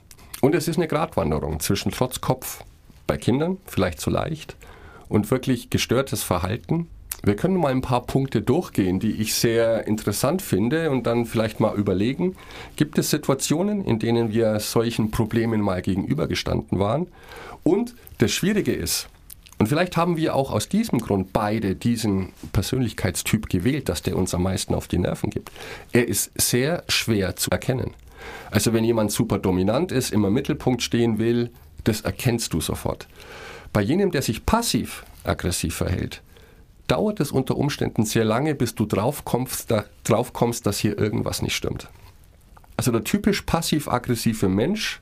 Und 0.42 0.56
es 0.56 0.68
ist 0.68 0.78
eine 0.78 0.88
Gratwanderung 0.88 1.60
zwischen 1.60 1.92
Trotzkopf 1.92 2.64
bei 3.08 3.18
Kindern, 3.18 3.58
vielleicht 3.66 4.00
zu 4.00 4.10
leicht, 4.10 4.56
und 5.10 5.30
wirklich 5.32 5.70
gestörtes 5.70 6.24
Verhalten. 6.24 6.88
Wir 7.24 7.36
können 7.36 7.58
mal 7.58 7.72
ein 7.72 7.82
paar 7.82 8.06
Punkte 8.06 8.42
durchgehen, 8.42 9.00
die 9.00 9.12
ich 9.12 9.34
sehr 9.34 9.86
interessant 9.88 10.42
finde 10.42 10.90
und 10.90 11.06
dann 11.06 11.26
vielleicht 11.26 11.60
mal 11.60 11.76
überlegen, 11.76 12.38
gibt 12.78 12.98
es 12.98 13.10
Situationen, 13.10 13.84
in 13.84 14.00
denen 14.00 14.32
wir 14.32 14.60
solchen 14.62 15.12
Problemen 15.12 15.60
mal 15.60 15.82
gegenübergestanden 15.82 16.80
waren? 16.80 17.08
Und 17.64 17.96
das 18.20 18.32
Schwierige 18.32 18.72
ist, 18.72 19.10
und 19.60 19.68
vielleicht 19.68 19.98
haben 19.98 20.16
wir 20.16 20.36
auch 20.36 20.52
aus 20.52 20.70
diesem 20.70 21.00
Grund 21.00 21.34
beide 21.34 21.76
diesen 21.76 22.32
Persönlichkeitstyp 22.54 23.50
gewählt, 23.50 23.90
dass 23.90 24.02
der 24.02 24.16
uns 24.16 24.34
am 24.34 24.44
meisten 24.44 24.74
auf 24.74 24.88
die 24.88 24.98
Nerven 24.98 25.30
gibt. 25.30 25.52
Er 25.92 26.08
ist 26.08 26.32
sehr 26.40 26.84
schwer 26.88 27.36
zu 27.36 27.52
erkennen. 27.52 27.94
Also 28.52 28.72
wenn 28.72 28.86
jemand 28.86 29.12
super 29.12 29.38
dominant 29.38 29.92
ist, 29.92 30.14
immer 30.14 30.30
im 30.30 30.34
Mittelpunkt 30.34 30.82
stehen 30.82 31.20
will, 31.20 31.52
das 31.84 32.02
erkennst 32.02 32.54
du 32.54 32.62
sofort. 32.62 33.10
Bei 33.74 33.82
jenem, 33.82 34.12
der 34.12 34.22
sich 34.22 34.46
passiv 34.46 35.04
aggressiv 35.26 35.76
verhält, 35.76 36.22
dauert 36.88 37.20
es 37.20 37.32
unter 37.32 37.58
Umständen 37.58 38.06
sehr 38.06 38.24
lange, 38.24 38.56
bis 38.56 38.76
du 38.76 38.86
drauf 38.86 39.26
kommst, 39.26 39.72
da, 39.72 39.84
drauf 40.06 40.32
kommst 40.32 40.66
dass 40.66 40.80
hier 40.80 40.98
irgendwas 40.98 41.42
nicht 41.42 41.56
stimmt. 41.56 41.90
Also 42.78 42.94
der 42.94 43.04
typisch 43.04 43.42
passiv-aggressive 43.42 44.48
Mensch 44.48 45.02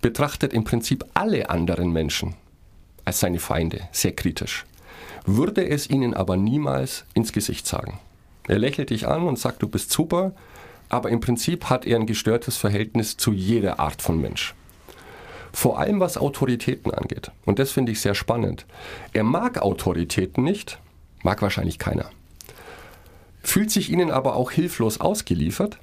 betrachtet 0.00 0.52
im 0.52 0.62
Prinzip 0.62 1.04
alle 1.14 1.50
anderen 1.50 1.92
Menschen 1.92 2.36
als 3.04 3.20
seine 3.20 3.38
Feinde, 3.38 3.88
sehr 3.92 4.12
kritisch. 4.12 4.64
Würde 5.26 5.68
es 5.68 5.88
ihnen 5.88 6.14
aber 6.14 6.36
niemals 6.36 7.04
ins 7.14 7.32
Gesicht 7.32 7.66
sagen. 7.66 7.98
Er 8.46 8.58
lächelt 8.58 8.90
dich 8.90 9.06
an 9.06 9.26
und 9.26 9.38
sagt, 9.38 9.62
du 9.62 9.68
bist 9.68 9.90
super, 9.90 10.32
aber 10.88 11.10
im 11.10 11.20
Prinzip 11.20 11.70
hat 11.70 11.86
er 11.86 11.98
ein 11.98 12.06
gestörtes 12.06 12.56
Verhältnis 12.56 13.16
zu 13.16 13.32
jeder 13.32 13.80
Art 13.80 14.02
von 14.02 14.20
Mensch. 14.20 14.54
Vor 15.52 15.78
allem 15.78 16.00
was 16.00 16.18
Autoritäten 16.18 16.92
angeht. 16.92 17.30
Und 17.44 17.58
das 17.58 17.70
finde 17.70 17.92
ich 17.92 18.00
sehr 18.00 18.14
spannend. 18.14 18.66
Er 19.12 19.24
mag 19.24 19.62
Autoritäten 19.62 20.44
nicht, 20.44 20.78
mag 21.22 21.40
wahrscheinlich 21.42 21.78
keiner. 21.78 22.10
Fühlt 23.42 23.70
sich 23.70 23.90
ihnen 23.90 24.10
aber 24.10 24.36
auch 24.36 24.50
hilflos 24.50 25.00
ausgeliefert, 25.00 25.78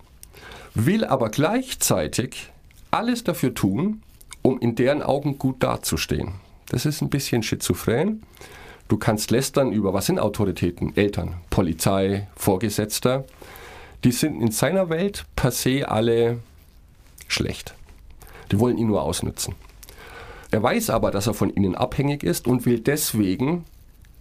will 0.74 1.06
aber 1.06 1.30
gleichzeitig 1.30 2.52
alles 2.92 3.24
dafür 3.24 3.54
tun, 3.54 4.02
um 4.42 4.60
in 4.60 4.76
deren 4.76 5.02
Augen 5.02 5.38
gut 5.38 5.64
dazustehen. 5.64 6.34
Das 6.72 6.86
ist 6.86 7.02
ein 7.02 7.10
bisschen 7.10 7.44
schizophren. 7.44 8.24
Du 8.88 8.96
kannst 8.96 9.30
lästern 9.30 9.74
über, 9.74 9.94
was 9.94 10.06
sind 10.06 10.20
Autoritäten? 10.20 10.96
Eltern, 10.96 11.36
Polizei, 11.50 12.30
Vorgesetzter. 12.38 13.26
Die 14.06 14.14
sind 14.14 14.42
in 14.42 14.52
seiner 14.52 14.90
Welt 14.90 15.26
per 15.36 15.52
se 15.52 15.90
alle 15.90 16.40
schlecht. 17.28 17.76
Die 18.54 18.60
wollen 18.60 18.78
ihn 18.78 18.88
nur 18.88 19.02
ausnützen. 19.02 19.56
Er 20.50 20.64
weiß 20.64 20.92
aber, 20.92 21.12
dass 21.12 21.28
er 21.28 21.34
von 21.34 21.54
ihnen 21.54 21.76
abhängig 21.76 22.24
ist 22.24 22.48
und 22.48 22.66
will 22.66 22.80
deswegen, 22.80 23.66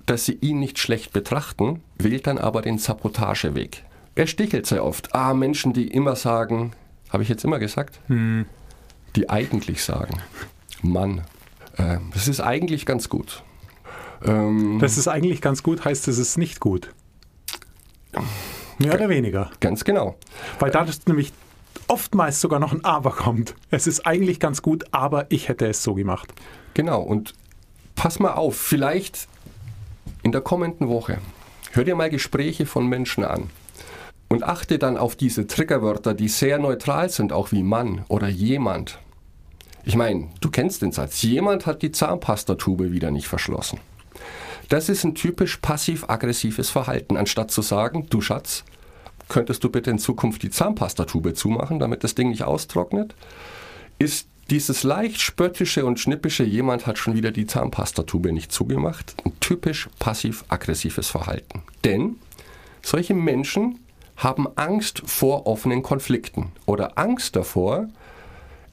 dass 0.07 0.25
sie 0.27 0.37
ihn 0.41 0.59
nicht 0.59 0.81
schlecht 0.81 1.13
betrachten, 1.13 1.85
wählt 1.99 2.27
dann 2.27 2.39
aber 2.39 2.63
den 2.63 2.79
Sabotageweg. 2.79 3.85
Er 4.17 4.27
stichelt 4.27 4.67
sehr 4.67 4.85
oft. 4.85 5.15
Ah, 5.15 5.35
Menschen, 5.35 5.73
die 5.73 5.87
immer 5.87 6.17
sagen, 6.17 6.73
habe 7.11 7.23
ich 7.23 7.29
jetzt 7.29 7.45
immer 7.45 7.61
gesagt? 7.61 8.01
Hm. 8.09 8.47
Die 9.15 9.31
eigentlich 9.31 9.85
sagen, 9.85 10.21
Mann, 10.83 11.23
das 12.13 12.29
ist 12.29 12.41
eigentlich 12.41 12.87
ganz 12.87 13.09
gut. 13.09 13.43
Ähm, 14.25 14.79
das 14.81 14.99
ist 14.99 15.09
eigentlich 15.09 15.41
ganz 15.41 15.63
gut, 15.63 15.85
heißt 15.85 16.09
es 16.09 16.19
ist 16.19 16.37
nicht 16.37 16.61
gut. 16.61 16.93
Mehr 18.79 18.95
oder 18.95 19.09
weniger. 19.09 19.51
Ganz 19.61 19.85
genau. 19.85 20.17
Weil 20.59 20.71
da 20.71 20.83
ist 20.83 21.09
nämlich 21.09 21.33
oftmals 21.87 22.41
sogar 22.41 22.61
noch 22.61 22.73
ein 22.73 22.85
Aber 22.85 23.13
kommt. 23.13 23.55
Es 23.71 23.87
ist 23.87 24.07
eigentlich 24.07 24.41
ganz 24.41 24.63
gut, 24.63 24.85
aber 24.91 25.27
ich 25.31 25.49
hätte 25.49 25.67
es 25.67 25.83
so 25.83 25.95
gemacht. 25.95 26.33
Genau, 26.75 27.03
und 27.03 27.35
pass 27.95 28.19
mal 28.19 28.33
auf, 28.33 28.57
vielleicht 28.57 29.29
in 30.23 30.33
der 30.33 30.41
kommenden 30.41 30.89
Woche 30.89 31.19
hör 31.73 31.85
dir 31.85 31.95
mal 31.95 32.11
Gespräche 32.11 32.67
von 32.67 32.87
Menschen 32.87 33.25
an 33.25 33.51
und 34.29 34.43
achte 34.43 34.79
dann 34.79 34.97
auf 34.97 35.17
diese 35.17 35.47
Triggerwörter, 35.47 36.15
die 36.15 36.29
sehr 36.29 36.59
neutral 36.59 37.11
sind, 37.11 37.33
auch 37.33 37.53
wie 37.53 37.63
Mann 37.63 38.05
oder 38.09 38.29
jemand. 38.29 38.99
Ich 39.85 39.97
meine, 39.97 40.29
du 40.41 40.51
kennst 40.51 40.83
den 40.83 40.93
Satz, 40.93 41.23
jemand 41.23 41.67
hat 41.67 41.83
die 41.83 41.93
Zahnpastatube 41.93 42.93
wieder 42.93 43.11
nicht 43.11 43.29
verschlossen. 43.29 43.81
Das 44.69 44.89
ist 44.89 45.05
ein 45.05 45.15
typisch 45.15 45.57
passiv-aggressives 45.57 46.71
Verhalten. 46.71 47.17
Anstatt 47.17 47.51
zu 47.51 47.63
sagen, 47.63 48.07
du 48.09 48.21
Schatz, 48.21 48.65
könntest 49.29 49.65
du 49.65 49.71
bitte 49.71 49.91
in 49.91 49.99
Zukunft 49.99 50.43
die 50.43 50.51
Zahnpastatube 50.51 51.35
zumachen, 51.35 51.79
damit 51.79 52.05
das 52.05 52.15
Ding 52.15 52.29
nicht 52.29 52.45
austrocknet, 52.45 53.15
ist 53.99 54.29
dieses 54.51 54.83
leicht 54.83 55.21
spöttische 55.21 55.87
und 55.87 56.01
schnippische, 56.01 56.43
jemand 56.43 56.87
hat 56.87 56.99
schon 56.99 57.15
wieder 57.15 57.31
die 57.31 57.47
Zahnpastatube 57.47 58.33
nicht 58.33 58.53
zugemacht, 58.53 59.15
ein 59.25 59.33
typisch 59.41 59.89
passiv-aggressives 59.99 61.09
Verhalten. 61.09 61.63
Denn 61.85 62.17
solche 62.83 63.15
Menschen 63.15 63.79
haben 64.17 64.47
Angst 64.57 65.03
vor 65.07 65.47
offenen 65.47 65.83
Konflikten 65.83 66.53
oder 66.67 66.99
Angst 66.99 67.37
davor, 67.37 67.89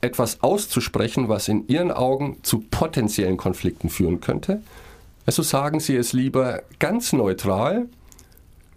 etwas 0.01 0.43
auszusprechen, 0.43 1.27
was 1.29 1.47
in 1.47 1.67
ihren 1.67 1.91
Augen 1.91 2.37
zu 2.43 2.59
potenziellen 2.59 3.37
Konflikten 3.37 3.89
führen 3.89 4.21
könnte. 4.21 4.61
Also 5.25 5.41
sagen 5.41 5.79
sie 5.79 5.95
es 5.95 6.13
lieber 6.13 6.61
ganz 6.79 7.13
neutral, 7.13 7.87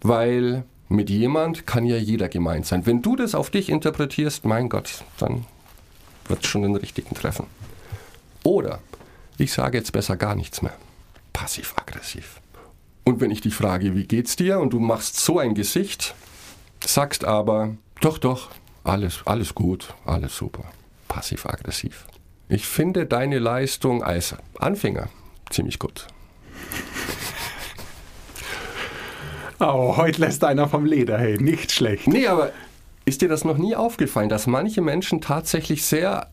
weil 0.01 0.63
mit 0.89 1.09
jemand 1.09 1.65
kann 1.67 1.85
ja 1.85 1.97
jeder 1.97 2.27
gemeint 2.27 2.65
sein. 2.65 2.85
Wenn 2.85 3.01
du 3.01 3.15
das 3.15 3.35
auf 3.35 3.49
dich 3.49 3.69
interpretierst, 3.69 4.45
mein 4.45 4.67
Gott, 4.67 5.03
dann 5.17 5.45
wird 6.27 6.43
es 6.43 6.49
schon 6.49 6.63
den 6.63 6.75
richtigen 6.75 7.15
treffen. 7.15 7.45
Oder 8.43 8.79
ich 9.37 9.53
sage 9.53 9.77
jetzt 9.77 9.93
besser 9.93 10.17
gar 10.17 10.35
nichts 10.35 10.61
mehr. 10.61 10.73
Passiv-aggressiv. 11.33 12.41
Und 13.05 13.21
wenn 13.21 13.31
ich 13.31 13.41
dich 13.41 13.55
frage, 13.55 13.95
wie 13.95 14.05
geht's 14.05 14.35
dir 14.35 14.59
und 14.59 14.73
du 14.73 14.79
machst 14.79 15.19
so 15.19 15.39
ein 15.39 15.55
Gesicht, 15.55 16.13
sagst 16.85 17.23
aber, 17.23 17.75
doch, 18.01 18.17
doch, 18.17 18.49
alles, 18.83 19.21
alles 19.25 19.55
gut, 19.55 19.93
alles 20.05 20.35
super 20.35 20.65
passiv-aggressiv. 21.11 22.05
Ich 22.47 22.65
finde 22.65 23.05
deine 23.05 23.37
Leistung 23.39 24.01
als 24.01 24.35
Anfänger 24.57 25.09
ziemlich 25.49 25.77
gut. 25.77 26.07
Oh, 29.63 29.95
heute 29.95 30.21
lässt 30.21 30.43
einer 30.43 30.67
vom 30.67 30.87
Leder, 30.87 31.19
hey, 31.19 31.37
nicht 31.37 31.71
schlecht. 31.71 32.07
Nee, 32.07 32.25
aber 32.25 32.51
ist 33.05 33.21
dir 33.21 33.29
das 33.29 33.45
noch 33.45 33.59
nie 33.59 33.75
aufgefallen, 33.75 34.27
dass 34.27 34.47
manche 34.47 34.81
Menschen 34.81 35.21
tatsächlich 35.21 35.85
sehr 35.85 36.31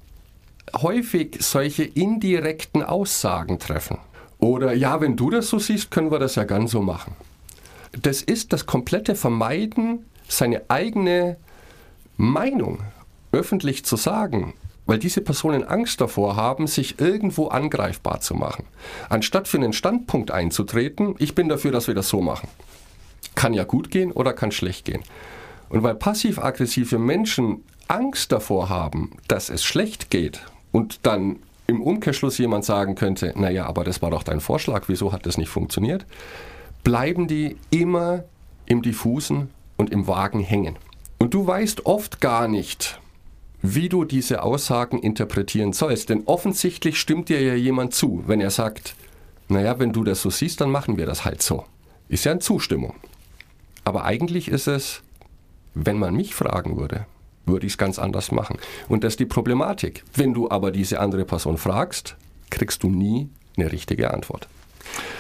häufig 0.75 1.37
solche 1.41 1.85
indirekten 1.85 2.83
Aussagen 2.83 3.59
treffen? 3.59 3.99
Oder 4.39 4.73
ja, 4.73 5.03
wenn 5.03 5.15
du 5.15 5.29
das 5.29 5.51
so 5.51 5.59
siehst, 5.59 5.91
können 5.91 6.11
wir 6.11 6.19
das 6.19 6.37
ja 6.37 6.45
ganz 6.45 6.71
so 6.71 6.81
machen. 6.81 7.17
Das 8.01 8.23
ist 8.23 8.55
das 8.55 8.65
komplette 8.65 9.15
Vermeiden, 9.15 10.07
seine 10.27 10.63
eigene 10.69 11.37
Meinung 12.17 12.79
öffentlich 13.33 13.85
zu 13.85 13.97
sagen 13.97 14.55
weil 14.89 14.99
diese 14.99 15.21
Personen 15.21 15.63
Angst 15.65 16.01
davor 16.01 16.35
haben, 16.35 16.67
sich 16.67 16.99
irgendwo 16.99 17.49
angreifbar 17.49 18.21
zu 18.21 18.35
machen. 18.35 18.65
Anstatt 19.11 19.47
für 19.47 19.59
einen 19.59 19.75
Standpunkt 19.75 20.31
einzutreten, 20.31 21.15
ich 21.19 21.35
bin 21.35 21.49
dafür, 21.49 21.71
dass 21.71 21.87
wir 21.89 21.95
das 21.95 22.09
so 22.09 22.23
machen. 22.23 22.49
Kann 23.35 23.53
ja 23.53 23.65
gut 23.65 23.91
gehen 23.91 24.11
oder 24.11 24.33
kann 24.33 24.51
schlecht 24.51 24.87
gehen. 24.87 25.03
Und 25.69 25.83
weil 25.83 25.95
passiv-aggressive 25.95 26.99
Menschen 26.99 27.65
Angst 27.87 28.33
davor 28.33 28.71
haben, 28.71 29.13
dass 29.29 29.51
es 29.51 29.63
schlecht 29.63 30.11
geht 30.11 30.41
und 30.73 31.01
dann 31.03 31.37
im 31.67 31.83
Umkehrschluss 31.83 32.39
jemand 32.39 32.65
sagen 32.65 32.95
könnte, 32.95 33.35
naja, 33.37 33.67
aber 33.67 33.85
das 33.85 34.01
war 34.01 34.11
doch 34.11 34.23
dein 34.23 34.41
Vorschlag, 34.41 34.85
wieso 34.87 35.13
hat 35.13 35.27
das 35.27 35.37
nicht 35.37 35.51
funktioniert, 35.51 36.07
bleiben 36.83 37.29
die 37.29 37.59
immer 37.69 38.25
im 38.65 38.81
diffusen 38.81 39.51
und 39.77 39.91
im 39.91 40.07
Wagen 40.07 40.41
hängen. 40.41 40.77
Und 41.19 41.35
du 41.35 41.47
weißt 41.47 41.85
oft 41.85 42.23
gar 42.23 42.49
nicht, 42.49 42.99
wie 43.63 43.89
du 43.89 44.05
diese 44.05 44.43
Aussagen 44.43 44.99
interpretieren 45.01 45.73
sollst. 45.73 46.11
Denn 46.11 46.25
offensichtlich 46.27 46.99
stimmt 46.99 47.29
dir 47.29 47.41
ja 47.41 47.55
jemand 47.55 47.95
zu, 47.95 48.23
wenn 48.27 48.41
er 48.41 48.51
sagt, 48.51 48.95
naja, 49.49 49.79
wenn 49.79 49.93
du 49.93 50.05
das 50.05 50.23
so 50.23 50.31
siehst, 50.31 50.61
dann 50.61 50.71
machen 50.71 50.97
wir 50.97 51.07
das 51.07 51.25
halt 51.25 51.43
so. 51.43 51.65
Ist 52.09 52.25
ja 52.25 52.33
eine 52.33 52.41
Zustimmung. 52.41 52.95
Aber 53.85 54.05
eigentlich 54.05 54.49
ist 54.49 54.67
es, 54.67 55.03
wenn 55.75 55.99
man 55.99 56.15
mich 56.15 56.35
fragen 56.35 56.77
würde, 56.77 57.07
würde 57.47 57.67
ich 57.67 57.73
es 57.73 57.79
ganz 57.79 57.99
anders 57.99 58.31
machen. 58.31 58.59
Und 58.89 59.05
das 59.05 59.15
ist 59.15 59.21
die 59.21 59.27
Problematik. 59.27 60.05
Wenn 60.15 60.35
du 60.35 60.51
aber 60.51 60.71
diese 60.71 61.01
andere 61.01 61.25
Person 61.25 61.57
fragst, 61.57 62.17
kriegst 62.51 62.83
du 62.83 62.91
nie 62.91 63.29
eine 63.57 63.73
richtige 63.73 64.13
Antwort. 64.13 64.49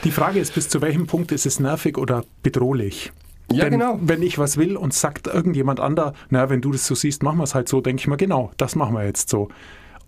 Die 0.04 0.10
Frage 0.10 0.38
ist, 0.38 0.54
bis 0.54 0.68
zu 0.68 0.80
welchem 0.80 1.06
Punkt 1.06 1.32
ist 1.32 1.46
es 1.46 1.60
nervig 1.60 1.98
oder 1.98 2.24
bedrohlich? 2.42 3.12
Ja, 3.50 3.64
Denn 3.64 3.78
genau. 3.78 3.98
Wenn 4.02 4.22
ich 4.22 4.38
was 4.38 4.56
will 4.56 4.76
und 4.76 4.92
sagt 4.92 5.26
irgendjemand 5.26 5.80
anderer, 5.80 6.12
na, 6.28 6.50
wenn 6.50 6.60
du 6.60 6.72
das 6.72 6.86
so 6.86 6.94
siehst, 6.94 7.22
machen 7.22 7.38
wir 7.38 7.44
es 7.44 7.54
halt 7.54 7.68
so, 7.68 7.80
denke 7.80 8.00
ich 8.00 8.06
mir, 8.06 8.16
genau, 8.16 8.52
das 8.58 8.76
machen 8.76 8.94
wir 8.94 9.04
jetzt 9.04 9.30
so. 9.30 9.48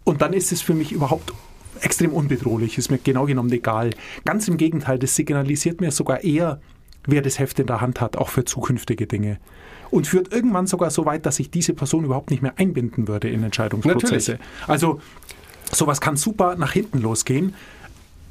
Und 0.04 0.20
dann 0.20 0.32
ist 0.32 0.52
es 0.52 0.60
für 0.60 0.74
mich 0.74 0.92
überhaupt 0.92 1.32
extrem 1.80 2.12
unbedrohlich, 2.12 2.76
ist 2.78 2.90
mir 2.90 2.98
genau 2.98 3.24
genommen 3.24 3.50
egal. 3.52 3.90
Ganz 4.24 4.48
im 4.48 4.56
Gegenteil, 4.56 4.98
das 4.98 5.16
signalisiert 5.16 5.80
mir 5.80 5.90
sogar 5.90 6.22
eher, 6.22 6.60
wer 7.06 7.22
das 7.22 7.38
Heft 7.38 7.58
in 7.58 7.66
der 7.66 7.80
Hand 7.80 8.00
hat, 8.00 8.16
auch 8.16 8.28
für 8.28 8.44
zukünftige 8.44 9.06
Dinge. 9.06 9.38
Und 9.90 10.06
führt 10.06 10.32
irgendwann 10.32 10.66
sogar 10.66 10.90
so 10.90 11.06
weit, 11.06 11.26
dass 11.26 11.40
ich 11.40 11.50
diese 11.50 11.74
Person 11.74 12.04
überhaupt 12.04 12.30
nicht 12.30 12.42
mehr 12.42 12.54
einbinden 12.58 13.08
würde 13.08 13.28
in 13.28 13.42
Entscheidungsprozesse. 13.42 14.32
Natürlich. 14.32 14.48
Also 14.68 15.00
sowas 15.72 16.00
kann 16.00 16.16
super 16.16 16.56
nach 16.56 16.72
hinten 16.72 16.98
losgehen. 17.00 17.54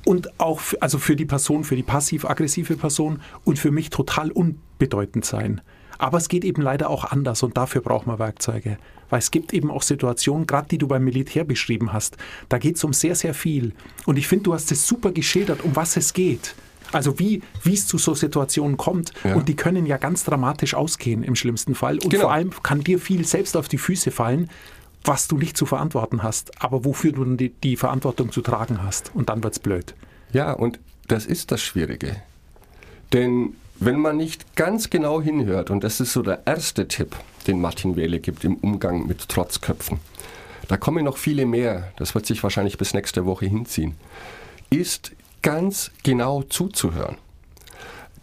Und 0.06 0.40
auch 0.40 0.62
für, 0.62 0.82
also 0.82 0.98
für 0.98 1.16
die 1.16 1.26
Person, 1.26 1.64
für 1.64 1.76
die 1.76 1.84
passiv-aggressive 1.84 2.78
Person 2.78 3.22
und 3.44 3.60
für 3.60 3.72
mich 3.72 3.90
total 3.90 4.32
unbedeutend 4.80 5.26
sein. 5.26 5.62
Aber 5.98 6.18
es 6.18 6.30
geht 6.30 6.46
eben 6.46 6.62
leider 6.62 6.90
auch 6.90 7.04
anders 7.04 7.44
und 7.44 7.58
dafür 7.58 7.82
braucht 7.82 8.08
man 8.08 8.20
Werkzeuge. 8.20 8.78
Weil 9.10 9.20
es 9.20 9.32
gibt 9.32 9.54
eben 9.54 9.70
auch 9.70 9.82
Situationen, 9.82 10.48
gerade 10.48 10.70
die 10.70 10.78
du 10.78 10.88
beim 10.88 11.04
Militär 11.04 11.44
beschrieben 11.44 11.92
hast, 11.92 12.16
da 12.48 12.58
geht 12.58 12.78
es 12.78 12.84
um 12.84 12.94
sehr, 12.94 13.16
sehr 13.16 13.34
viel. 13.34 13.74
Und 14.06 14.18
ich 14.18 14.28
finde, 14.28 14.44
du 14.44 14.54
hast 14.54 14.72
es 14.72 14.88
super 14.88 15.12
geschildert, 15.12 15.64
um 15.64 15.76
was 15.76 15.98
es 15.98 16.14
geht. 16.14 16.56
Also 16.92 17.20
wie 17.20 17.42
es 17.66 17.86
zu 17.86 17.98
so 17.98 18.14
Situationen 18.14 18.78
kommt. 18.78 19.12
Ja. 19.24 19.36
Und 19.36 19.50
die 19.50 19.56
können 19.56 19.86
ja 19.86 19.98
ganz 19.98 20.24
dramatisch 20.24 20.74
ausgehen 20.74 21.24
im 21.24 21.36
schlimmsten 21.36 21.76
Fall. 21.76 21.96
Und 21.96 22.12
Genau. 22.12 22.24
vor 22.24 22.32
allem 22.32 22.52
kann 22.64 22.82
dir 22.82 23.00
viel 23.00 23.26
selbst 23.26 23.58
auf 23.58 23.68
die 23.68 23.78
Füße 23.78 24.12
fallen, 24.12 24.50
was 25.04 25.28
du 25.28 25.38
nicht 25.38 25.58
zu 25.58 25.66
verantworten 25.66 26.24
hast, 26.24 26.62
aber 26.62 26.86
wofür 26.86 27.12
du 27.12 27.26
die, 27.36 27.50
die 27.50 27.76
Verantwortung 27.76 28.32
zu 28.32 28.42
tragen 28.42 28.84
hast. 28.84 29.12
Und 29.14 29.30
dann 29.30 29.44
wird's 29.44 29.60
blöd. 29.60 29.96
Ja, 30.32 30.54
und 30.54 30.80
das 31.08 31.26
ist 31.26 31.52
das 31.52 31.62
Schwierige. 31.62 32.16
Denn 33.12 33.54
wenn 33.80 34.00
man 34.00 34.18
nicht 34.18 34.56
ganz 34.56 34.90
genau 34.90 35.22
hinhört, 35.22 35.70
und 35.70 35.84
das 35.84 36.00
ist 36.00 36.14
so 36.14 36.22
der 36.22 36.46
erste 36.46 36.88
Tipp, 36.88 37.16
den 37.48 37.62
Martin 37.62 37.96
Wehle 37.96 38.20
gibt 38.20 38.44
im 38.44 38.56
Umgang 38.56 39.08
mit 39.08 39.30
Trotzköpfen, 39.30 40.00
da 40.68 40.78
kommen 40.78 41.06
noch 41.06 41.18
viele 41.18 41.46
mehr, 41.46 41.92
das 41.98 42.14
wird 42.14 42.26
sich 42.26 42.44
wahrscheinlich 42.44 42.78
bis 42.78 42.94
nächste 42.94 43.26
Woche 43.26 43.46
hinziehen, 43.46 43.96
ist 44.70 45.12
ganz 45.42 45.92
genau 46.04 46.44
zuzuhören. 46.44 47.18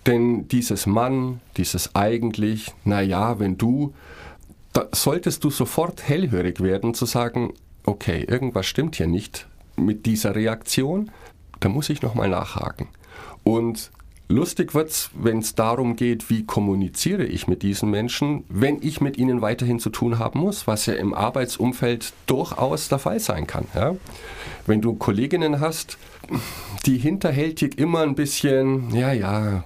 Denn 0.06 0.46
dieses 0.46 0.86
Mann, 0.86 1.40
dieses 1.56 1.96
eigentlich, 1.96 2.72
naja, 2.84 3.40
wenn 3.40 3.58
du, 3.58 3.94
da 4.72 4.86
solltest 4.92 5.42
du 5.42 5.50
sofort 5.50 6.06
hellhörig 6.06 6.60
werden, 6.60 6.94
zu 6.94 7.06
sagen, 7.06 7.52
okay, 7.84 8.24
irgendwas 8.28 8.66
stimmt 8.66 8.96
hier 8.96 9.08
nicht 9.08 9.48
mit 9.76 10.06
dieser 10.06 10.36
Reaktion, 10.36 11.10
da 11.58 11.68
muss 11.68 11.88
ich 11.88 12.02
nochmal 12.02 12.28
nachhaken. 12.28 12.88
Und 13.42 13.90
lustig 14.28 14.74
wird's, 14.74 15.10
wenn 15.14 15.38
es 15.38 15.54
darum 15.54 15.96
geht, 15.96 16.30
wie 16.30 16.44
kommuniziere 16.44 17.24
ich 17.24 17.46
mit 17.46 17.62
diesen 17.62 17.90
Menschen, 17.90 18.44
wenn 18.48 18.82
ich 18.82 19.00
mit 19.00 19.16
ihnen 19.18 19.40
weiterhin 19.40 19.78
zu 19.78 19.90
tun 19.90 20.18
haben 20.18 20.40
muss, 20.40 20.66
was 20.66 20.86
ja 20.86 20.94
im 20.94 21.14
Arbeitsumfeld 21.14 22.12
durchaus 22.26 22.88
der 22.88 22.98
Fall 22.98 23.20
sein 23.20 23.46
kann. 23.46 23.66
Ja? 23.74 23.96
Wenn 24.66 24.80
du 24.80 24.94
Kolleginnen 24.94 25.60
hast, 25.60 25.98
die 26.86 26.98
hinterhältig 26.98 27.78
immer 27.78 28.00
ein 28.00 28.14
bisschen, 28.14 28.94
ja, 28.94 29.12
ja, 29.12 29.64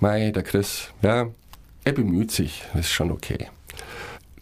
mei, 0.00 0.30
der 0.30 0.42
Chris, 0.42 0.88
ja, 1.02 1.28
er 1.84 1.92
bemüht 1.92 2.30
sich, 2.30 2.64
ist 2.74 2.90
schon 2.90 3.10
okay. 3.10 3.48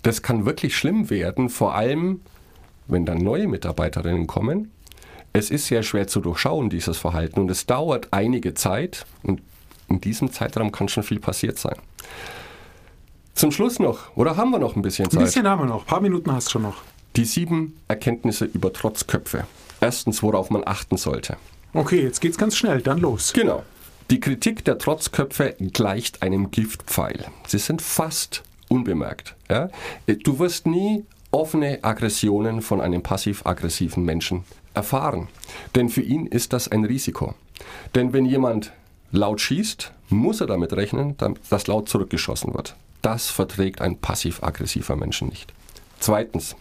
Das 0.02 0.22
kann 0.22 0.46
wirklich 0.46 0.76
schlimm 0.76 1.10
werden, 1.10 1.48
vor 1.48 1.74
allem, 1.74 2.20
wenn 2.86 3.06
dann 3.06 3.18
neue 3.18 3.48
Mitarbeiterinnen 3.48 4.26
kommen. 4.26 4.70
Es 5.32 5.50
ist 5.50 5.66
sehr 5.66 5.82
schwer 5.82 6.06
zu 6.06 6.20
durchschauen, 6.20 6.68
dieses 6.68 6.98
Verhalten, 6.98 7.40
und 7.40 7.50
es 7.50 7.66
dauert 7.66 8.08
einige 8.10 8.54
Zeit, 8.54 9.06
und 9.22 9.40
in 9.88 10.00
diesem 10.00 10.30
Zeitraum 10.32 10.72
kann 10.72 10.88
schon 10.88 11.02
viel 11.02 11.20
passiert 11.20 11.58
sein. 11.58 11.76
Zum 13.34 13.50
Schluss 13.50 13.78
noch, 13.78 14.14
oder 14.16 14.36
haben 14.36 14.50
wir 14.50 14.58
noch 14.58 14.76
ein 14.76 14.82
bisschen 14.82 15.06
Ein 15.06 15.10
Zeit? 15.10 15.24
bisschen 15.24 15.48
haben 15.48 15.62
wir 15.62 15.66
noch. 15.66 15.82
Ein 15.82 15.86
paar 15.86 16.00
Minuten 16.00 16.32
hast 16.32 16.48
du 16.48 16.52
schon 16.52 16.62
noch. 16.62 16.82
Die 17.16 17.24
sieben 17.24 17.78
Erkenntnisse 17.88 18.44
über 18.44 18.72
Trotzköpfe. 18.72 19.46
Erstens, 19.80 20.22
worauf 20.22 20.50
man 20.50 20.62
achten 20.66 20.96
sollte. 20.96 21.36
Okay, 21.74 22.02
jetzt 22.02 22.20
geht's 22.20 22.38
ganz 22.38 22.56
schnell. 22.56 22.80
Dann 22.82 22.98
los. 22.98 23.32
Genau. 23.32 23.62
Die 24.10 24.20
Kritik 24.20 24.64
der 24.64 24.78
Trotzköpfe 24.78 25.56
gleicht 25.72 26.22
einem 26.22 26.50
Giftpfeil. 26.50 27.26
Sie 27.46 27.58
sind 27.58 27.80
fast 27.82 28.42
unbemerkt. 28.68 29.34
Ja? 29.50 29.70
Du 30.06 30.38
wirst 30.38 30.66
nie 30.66 31.04
offene 31.30 31.78
Aggressionen 31.82 32.60
von 32.60 32.80
einem 32.80 33.02
passiv-aggressiven 33.02 34.04
Menschen 34.04 34.44
erfahren. 34.74 35.28
Denn 35.74 35.88
für 35.88 36.02
ihn 36.02 36.26
ist 36.26 36.52
das 36.52 36.68
ein 36.68 36.84
Risiko. 36.84 37.34
Denn 37.94 38.12
wenn 38.12 38.24
jemand 38.24 38.72
laut 39.10 39.40
schießt, 39.40 39.92
muss 40.08 40.40
er 40.40 40.46
damit 40.46 40.72
rechnen, 40.72 41.16
dass 41.50 41.66
laut 41.66 41.88
zurückgeschossen 41.88 42.54
wird. 42.54 42.76
Das 43.02 43.30
verträgt 43.30 43.80
ein 43.80 43.98
passiv-aggressiver 43.98 44.96
Mensch 44.96 45.22
nicht. 45.22 45.52
Zweitens, 45.98 46.56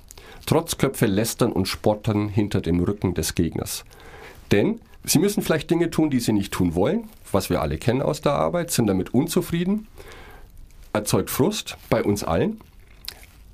Trotzköpfe 0.46 1.06
lästern 1.06 1.52
und 1.52 1.68
spottern 1.68 2.30
hinter 2.30 2.62
dem 2.62 2.80
Rücken 2.80 3.14
des 3.14 3.36
Gegners. 3.36 3.86
Denn 4.52 4.82
sie 5.04 5.20
müssen 5.20 5.44
vielleicht 5.44 5.70
Dinge 5.70 5.90
tun, 5.90 6.10
die 6.10 6.20
sie 6.20 6.34
nicht 6.34 6.52
tun 6.52 6.76
wollen, 6.76 7.10
was 7.32 7.50
wir 7.50 7.62
alle 7.62 7.78
kennen 7.78 8.02
aus 8.02 8.22
der 8.22 8.34
Arbeit, 8.34 8.72
sind 8.72 8.88
damit 8.88 9.14
unzufrieden, 9.14 9.88
erzeugt 10.94 11.30
Frust 11.30 11.78
bei 11.90 12.04
uns 12.04 12.24
allen. 12.24 12.60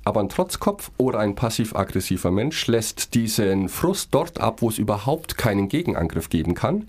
Aber 0.08 0.20
ein 0.20 0.30
Trotzkopf 0.30 0.90
oder 0.96 1.18
ein 1.18 1.34
passiv-aggressiver 1.34 2.30
Mensch 2.30 2.66
lässt 2.66 3.12
diesen 3.12 3.68
Frust 3.68 4.08
dort 4.12 4.40
ab, 4.40 4.62
wo 4.62 4.70
es 4.70 4.78
überhaupt 4.78 5.36
keinen 5.36 5.68
Gegenangriff 5.68 6.30
geben 6.30 6.54
kann. 6.54 6.88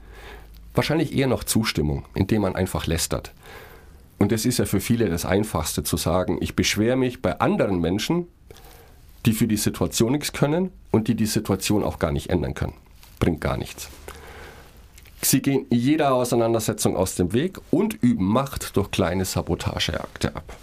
Wahrscheinlich 0.74 1.14
eher 1.14 1.28
noch 1.28 1.44
Zustimmung, 1.44 2.06
indem 2.14 2.44
man 2.44 2.56
einfach 2.56 2.88
lästert. 2.88 3.34
Und 4.20 4.32
es 4.32 4.46
ist 4.46 4.58
ja 4.58 4.64
für 4.64 4.80
viele 4.80 5.10
das 5.10 5.26
Einfachste 5.26 5.84
zu 5.84 5.98
sagen, 5.98 6.38
ich 6.40 6.56
beschwere 6.56 6.96
mich 6.96 7.22
bei 7.22 7.42
anderen 7.42 7.82
Menschen, 7.82 8.30
die 9.26 9.34
für 9.34 9.48
die 9.48 9.58
Situation 9.58 10.14
nichts 10.14 10.32
können 10.32 10.72
und 10.90 11.10
die 11.10 11.16
die 11.16 11.26
Situation 11.26 11.84
auch 11.84 12.00
gar 12.00 12.14
nicht 12.14 12.30
ändern 12.30 12.54
können. 12.54 12.76
Bringt 13.20 13.42
gar 13.42 13.58
nichts. 13.58 13.90
Sie 15.22 15.42
gehen 15.42 15.66
jeder 15.70 16.14
Auseinandersetzung 16.14 16.96
aus 16.96 17.16
dem 17.16 17.34
Weg 17.34 17.60
und 17.70 18.02
üben 18.02 18.28
Macht 18.28 18.78
durch 18.78 18.92
kleine 18.92 19.26
Sabotageakte 19.26 20.38
ab. 20.38 20.56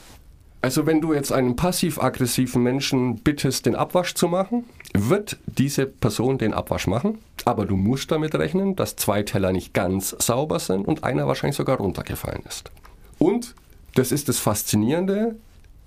Also 0.66 0.84
wenn 0.84 1.00
du 1.00 1.14
jetzt 1.14 1.30
einen 1.30 1.54
passiv-aggressiven 1.54 2.60
Menschen 2.60 3.20
bittest, 3.20 3.66
den 3.66 3.76
Abwasch 3.76 4.14
zu 4.14 4.26
machen, 4.26 4.64
wird 4.94 5.36
diese 5.46 5.86
Person 5.86 6.38
den 6.38 6.52
Abwasch 6.52 6.88
machen, 6.88 7.18
aber 7.44 7.66
du 7.66 7.76
musst 7.76 8.10
damit 8.10 8.34
rechnen, 8.34 8.74
dass 8.74 8.96
zwei 8.96 9.22
Teller 9.22 9.52
nicht 9.52 9.74
ganz 9.74 10.16
sauber 10.18 10.58
sind 10.58 10.88
und 10.88 11.04
einer 11.04 11.28
wahrscheinlich 11.28 11.54
sogar 11.54 11.76
runtergefallen 11.76 12.42
ist. 12.48 12.72
Und, 13.20 13.54
das 13.94 14.10
ist 14.10 14.28
das 14.28 14.40
Faszinierende, 14.40 15.36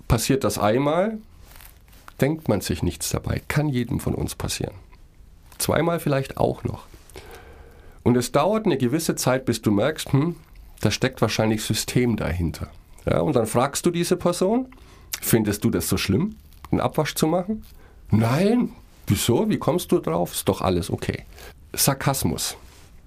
passiert 0.08 0.44
das 0.44 0.56
einmal, 0.56 1.18
denkt 2.22 2.48
man 2.48 2.62
sich 2.62 2.82
nichts 2.82 3.10
dabei, 3.10 3.42
kann 3.48 3.68
jedem 3.68 4.00
von 4.00 4.14
uns 4.14 4.34
passieren. 4.34 4.76
Zweimal 5.58 6.00
vielleicht 6.00 6.38
auch 6.38 6.64
noch. 6.64 6.86
Und 8.02 8.16
es 8.16 8.32
dauert 8.32 8.64
eine 8.64 8.78
gewisse 8.78 9.14
Zeit, 9.14 9.44
bis 9.44 9.60
du 9.60 9.72
merkst, 9.72 10.10
hm, 10.14 10.36
da 10.80 10.90
steckt 10.90 11.20
wahrscheinlich 11.20 11.64
System 11.64 12.16
dahinter. 12.16 12.70
Ja, 13.06 13.20
und 13.20 13.36
dann 13.36 13.46
fragst 13.46 13.86
du 13.86 13.90
diese 13.90 14.16
Person, 14.16 14.68
findest 15.20 15.64
du 15.64 15.70
das 15.70 15.88
so 15.88 15.96
schlimm, 15.96 16.36
einen 16.70 16.80
Abwasch 16.80 17.14
zu 17.14 17.26
machen? 17.26 17.64
Nein, 18.10 18.70
wieso? 19.06 19.48
Wie 19.48 19.58
kommst 19.58 19.92
du 19.92 19.98
drauf? 19.98 20.32
Ist 20.32 20.48
doch 20.48 20.60
alles 20.60 20.90
okay. 20.90 21.24
Sarkasmus. 21.72 22.56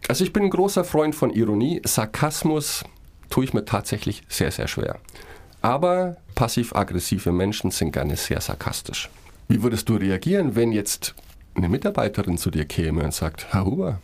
Also 0.08 0.24
ich 0.24 0.34
bin 0.34 0.44
ein 0.44 0.50
großer 0.50 0.84
Freund 0.84 1.16
von 1.16 1.30
Ironie. 1.30 1.82
Sarkasmus 1.86 2.84
tue 3.30 3.46
ich 3.46 3.54
mir 3.54 3.66
tatsächlich 3.66 4.24
sehr, 4.28 4.52
sehr 4.52 4.68
schwer. 4.68 5.00
Aber 5.62 6.18
passiv-aggressive 6.36 7.32
Menschen 7.32 7.72
sind 7.72 7.92
gerne 7.92 8.18
sehr 8.18 8.42
sarkastisch. 8.42 9.10
Wie 9.48 9.64
würdest 9.64 9.88
du 9.88 9.96
reagieren, 9.96 10.56
wenn 10.56 10.72
jetzt 10.72 11.16
eine 11.56 11.70
Mitarbeiterin 11.70 12.38
zu 12.38 12.52
dir 12.52 12.66
käme 12.66 13.04
und 13.04 13.14
sagt, 13.14 13.54
Herr 13.54 13.66
Huber, 13.66 14.00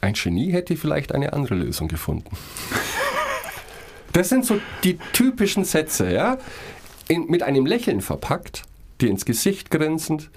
ein 0.00 0.14
Genie 0.14 0.52
hätte 0.52 0.76
vielleicht 0.76 1.12
eine 1.12 1.32
andere 1.32 1.54
Lösung 1.54 1.88
gefunden. 1.88 2.30
Das 4.12 4.28
sind 4.28 4.44
so 4.44 4.60
die 4.84 4.98
typischen 5.12 5.64
Sätze, 5.64 6.12
ja. 6.12 6.38
in, 7.08 7.26
mit 7.26 7.42
einem 7.42 7.66
Lächeln 7.66 8.00
verpackt, 8.00 8.64
dir 9.00 9.10
ins 9.10 9.24
Gesicht 9.24 9.70
grinsend, 9.70 10.30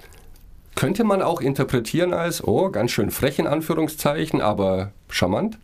könnte 0.74 1.04
man 1.04 1.22
auch 1.22 1.40
interpretieren 1.40 2.12
als, 2.12 2.42
oh, 2.42 2.70
ganz 2.70 2.90
schön 2.90 3.10
frech 3.10 3.38
in 3.38 3.46
Anführungszeichen, 3.46 4.40
aber 4.40 4.92
charmant. 5.08 5.58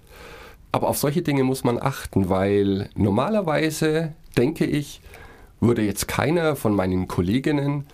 Aber 0.72 0.88
auf 0.88 0.98
solche 0.98 1.22
Dinge 1.22 1.42
muss 1.42 1.64
man 1.64 1.82
achten, 1.82 2.28
weil 2.28 2.90
normalerweise, 2.94 4.12
denke 4.36 4.64
ich, 4.66 5.00
würde 5.60 5.82
jetzt 5.82 6.06
keiner 6.06 6.54
von 6.54 6.74
meinen 6.74 7.08
Kolleginnen 7.08 7.86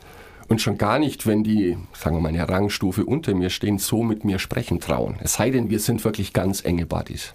und 0.48 0.60
schon 0.60 0.78
gar 0.78 0.98
nicht, 0.98 1.26
wenn 1.26 1.42
die, 1.42 1.76
sagen 1.94 2.16
wir 2.16 2.20
mal, 2.20 2.28
eine 2.28 2.48
Rangstufe 2.48 3.04
unter 3.04 3.34
mir 3.34 3.50
stehen, 3.50 3.78
so 3.78 4.02
mit 4.02 4.24
mir 4.24 4.38
sprechen 4.38 4.78
trauen. 4.78 5.16
Es 5.22 5.34
sei 5.34 5.50
denn, 5.50 5.70
wir 5.70 5.80
sind 5.80 6.04
wirklich 6.04 6.32
ganz 6.32 6.64
enge 6.64 6.86
Buddies. 6.86 7.34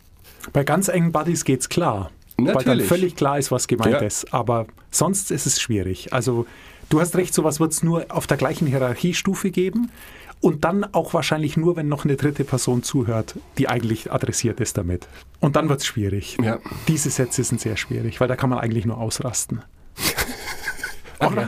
Bei 0.54 0.64
ganz 0.64 0.88
engen 0.88 1.12
Buddies 1.12 1.44
geht's 1.44 1.70
klar. 1.70 2.12
Weil 2.38 2.46
dann 2.54 2.56
Natürlich. 2.56 2.88
völlig 2.88 3.16
klar 3.16 3.38
ist, 3.38 3.52
was 3.52 3.68
gemeint 3.68 3.94
Ja. 3.94 4.00
ist. 4.00 4.34
Aber 4.34 4.66
sonst 4.90 5.32
ist 5.32 5.46
es 5.46 5.62
schwierig. 5.62 6.12
Also 6.14 6.46
du 6.90 7.00
hast 7.00 7.16
recht, 7.16 7.34
sowas 7.34 7.60
wird 7.60 7.72
es 7.74 7.84
nur 7.84 8.06
auf 8.10 8.26
der 8.28 8.38
gleichen 8.38 8.68
Hierarchiestufe 8.68 9.52
geben. 9.52 9.92
Und 10.40 10.64
dann 10.66 10.84
auch 10.94 11.14
wahrscheinlich 11.14 11.56
nur, 11.56 11.76
wenn 11.76 11.88
noch 11.88 12.04
eine 12.04 12.16
dritte 12.16 12.44
Person 12.44 12.82
zuhört, 12.82 13.36
die 13.60 13.70
eigentlich 13.70 14.12
adressiert 14.12 14.60
ist 14.60 14.76
damit. 14.76 15.08
Und 15.40 15.56
dann 15.56 15.70
wird 15.70 15.82
es 15.82 15.86
schwierig. 15.86 16.36
Ja. 16.44 16.58
Diese 16.88 17.12
Sätze 17.12 17.44
sind 17.44 17.62
sehr 17.62 17.78
schwierig, 17.78 18.20
weil 18.20 18.28
da 18.28 18.36
kann 18.36 18.50
man 18.50 18.58
eigentlich 18.58 18.86
nur 18.86 18.98
ausrasten. 18.98 19.62
Oder? 21.20 21.48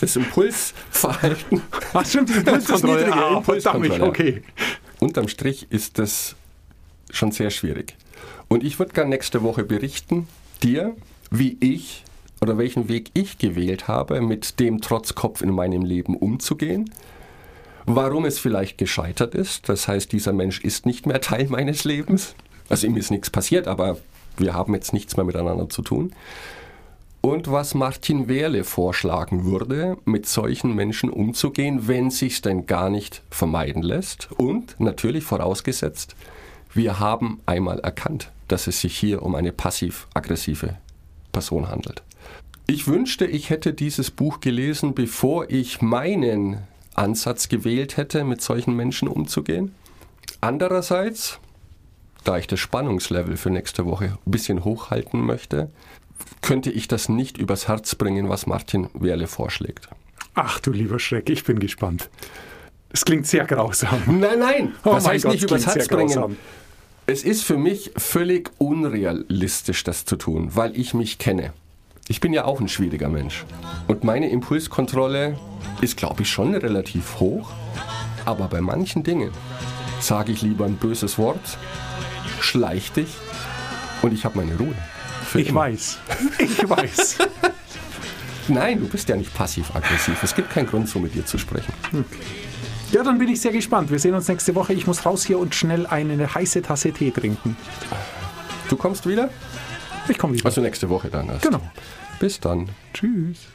Das 0.00 0.16
Impulsverhalten. 0.16 1.62
Ach 1.94 2.04
stimmt, 2.04 2.28
die 2.28 2.34
Impulskontrolle. 2.34 3.12
Ah, 3.12 3.36
Impulskontrolle. 3.38 4.02
okay. 4.04 4.42
Unterm 5.00 5.28
Strich 5.28 5.66
ist 5.70 5.98
das 5.98 6.36
schon 7.10 7.32
sehr 7.32 7.48
schwierig. 7.50 7.96
Und 8.48 8.64
ich 8.64 8.78
würde 8.78 8.92
gerne 8.92 9.10
nächste 9.10 9.42
Woche 9.42 9.64
berichten, 9.64 10.26
dir, 10.62 10.94
wie 11.30 11.56
ich 11.60 12.04
oder 12.40 12.58
welchen 12.58 12.88
Weg 12.88 13.10
ich 13.14 13.38
gewählt 13.38 13.88
habe, 13.88 14.20
mit 14.20 14.60
dem 14.60 14.80
Trotzkopf 14.80 15.42
in 15.42 15.50
meinem 15.50 15.82
Leben 15.82 16.16
umzugehen. 16.16 16.90
Warum 17.86 18.24
es 18.24 18.38
vielleicht 18.38 18.78
gescheitert 18.78 19.34
ist. 19.34 19.68
Das 19.68 19.88
heißt, 19.88 20.12
dieser 20.12 20.32
Mensch 20.32 20.60
ist 20.60 20.86
nicht 20.86 21.06
mehr 21.06 21.20
Teil 21.20 21.48
meines 21.48 21.84
Lebens. 21.84 22.34
Also 22.68 22.86
ihm 22.86 22.96
ist 22.96 23.10
nichts 23.10 23.30
passiert, 23.30 23.68
aber 23.68 23.98
wir 24.36 24.54
haben 24.54 24.74
jetzt 24.74 24.92
nichts 24.92 25.16
mehr 25.16 25.24
miteinander 25.24 25.68
zu 25.68 25.82
tun. 25.82 26.12
Und 27.20 27.50
was 27.50 27.74
Martin 27.74 28.28
Wehrle 28.28 28.64
vorschlagen 28.64 29.46
würde, 29.46 29.96
mit 30.04 30.26
solchen 30.26 30.74
Menschen 30.74 31.08
umzugehen, 31.08 31.88
wenn 31.88 32.10
sich's 32.10 32.42
denn 32.42 32.66
gar 32.66 32.90
nicht 32.90 33.22
vermeiden 33.30 33.82
lässt. 33.82 34.28
Und 34.32 34.78
natürlich 34.78 35.24
vorausgesetzt, 35.24 36.16
wir 36.74 36.98
haben 36.98 37.40
einmal 37.46 37.80
erkannt, 37.80 38.30
dass 38.48 38.66
es 38.66 38.80
sich 38.80 38.96
hier 38.96 39.22
um 39.22 39.34
eine 39.34 39.52
passiv-aggressive 39.52 40.76
Person 41.32 41.68
handelt. 41.68 42.02
Ich 42.66 42.86
wünschte, 42.86 43.26
ich 43.26 43.50
hätte 43.50 43.74
dieses 43.74 44.10
Buch 44.10 44.40
gelesen, 44.40 44.94
bevor 44.94 45.50
ich 45.50 45.82
meinen 45.82 46.58
Ansatz 46.94 47.48
gewählt 47.48 47.96
hätte, 47.96 48.24
mit 48.24 48.40
solchen 48.40 48.74
Menschen 48.74 49.08
umzugehen. 49.08 49.74
Andererseits, 50.40 51.38
da 52.24 52.38
ich 52.38 52.46
das 52.46 52.60
Spannungslevel 52.60 53.36
für 53.36 53.50
nächste 53.50 53.84
Woche 53.86 54.18
ein 54.26 54.30
bisschen 54.30 54.64
hochhalten 54.64 55.20
möchte, 55.20 55.70
könnte 56.40 56.70
ich 56.70 56.88
das 56.88 57.08
nicht 57.08 57.38
übers 57.38 57.68
Herz 57.68 57.94
bringen, 57.96 58.28
was 58.28 58.46
Martin 58.46 58.88
Wehrle 58.94 59.26
vorschlägt. 59.26 59.88
Ach 60.34 60.58
du 60.60 60.72
lieber 60.72 60.98
Schreck, 60.98 61.28
ich 61.30 61.44
bin 61.44 61.58
gespannt. 61.58 62.08
Es 62.90 63.04
klingt 63.04 63.26
sehr 63.26 63.44
grausam. 63.44 64.02
Nein, 64.06 64.38
nein, 64.38 64.74
Oh 64.84 64.92
das 64.92 65.04
mein 65.04 65.12
heißt 65.14 65.24
Gott, 65.24 65.32
nicht 65.34 65.44
übers 65.44 65.66
Herz 65.66 65.88
bringen. 65.88 66.08
grausam. 66.14 66.36
Es 67.06 67.22
ist 67.22 67.44
für 67.44 67.58
mich 67.58 67.90
völlig 67.96 68.50
unrealistisch, 68.58 69.84
das 69.84 70.04
zu 70.06 70.16
tun, 70.16 70.56
weil 70.56 70.74
ich 70.78 70.94
mich 70.94 71.18
kenne. 71.18 71.52
Ich 72.08 72.20
bin 72.20 72.32
ja 72.32 72.44
auch 72.44 72.60
ein 72.60 72.68
schwieriger 72.68 73.08
Mensch. 73.08 73.44
Und 73.88 74.04
meine 74.04 74.30
Impulskontrolle 74.30 75.38
ist, 75.82 75.96
glaube 75.96 76.22
ich, 76.22 76.30
schon 76.30 76.54
relativ 76.54 77.20
hoch. 77.20 77.50
Aber 78.24 78.48
bei 78.48 78.60
manchen 78.62 79.02
Dingen 79.02 79.30
sage 80.00 80.32
ich 80.32 80.40
lieber 80.42 80.64
ein 80.64 80.76
böses 80.76 81.18
Wort, 81.18 81.58
schleich 82.40 82.92
dich 82.92 83.08
und 84.02 84.12
ich 84.14 84.24
habe 84.24 84.38
meine 84.38 84.56
Ruhe. 84.56 84.74
Für 85.26 85.40
Ich 85.40 85.48
immer. 85.50 85.60
weiß. 85.60 85.98
Ich 86.38 86.68
weiß. 86.68 87.18
Nein, 88.48 88.80
du 88.80 88.88
bist 88.88 89.08
ja 89.08 89.16
nicht 89.16 89.32
passiv-aggressiv. 89.34 90.22
Es 90.22 90.34
gibt 90.34 90.50
keinen 90.50 90.66
Grund, 90.66 90.88
so 90.88 90.98
mit 90.98 91.14
dir 91.14 91.24
zu 91.24 91.38
sprechen. 91.38 91.72
Ja, 92.94 93.02
dann 93.02 93.18
bin 93.18 93.28
ich 93.28 93.40
sehr 93.40 93.50
gespannt. 93.50 93.90
Wir 93.90 93.98
sehen 93.98 94.14
uns 94.14 94.28
nächste 94.28 94.54
Woche. 94.54 94.72
Ich 94.72 94.86
muss 94.86 95.04
raus 95.04 95.24
hier 95.24 95.40
und 95.40 95.52
schnell 95.52 95.84
eine 95.84 96.32
heiße 96.32 96.62
Tasse 96.62 96.92
Tee 96.92 97.10
trinken. 97.10 97.56
Du 98.68 98.76
kommst 98.76 99.04
wieder? 99.08 99.30
Ich 100.08 100.16
komme 100.16 100.34
wieder. 100.34 100.46
Also 100.46 100.60
nächste 100.60 100.88
Woche 100.88 101.10
dann 101.10 101.28
erst. 101.28 101.42
Genau. 101.42 101.60
Bis 102.20 102.38
dann. 102.38 102.68
Tschüss. 102.92 103.48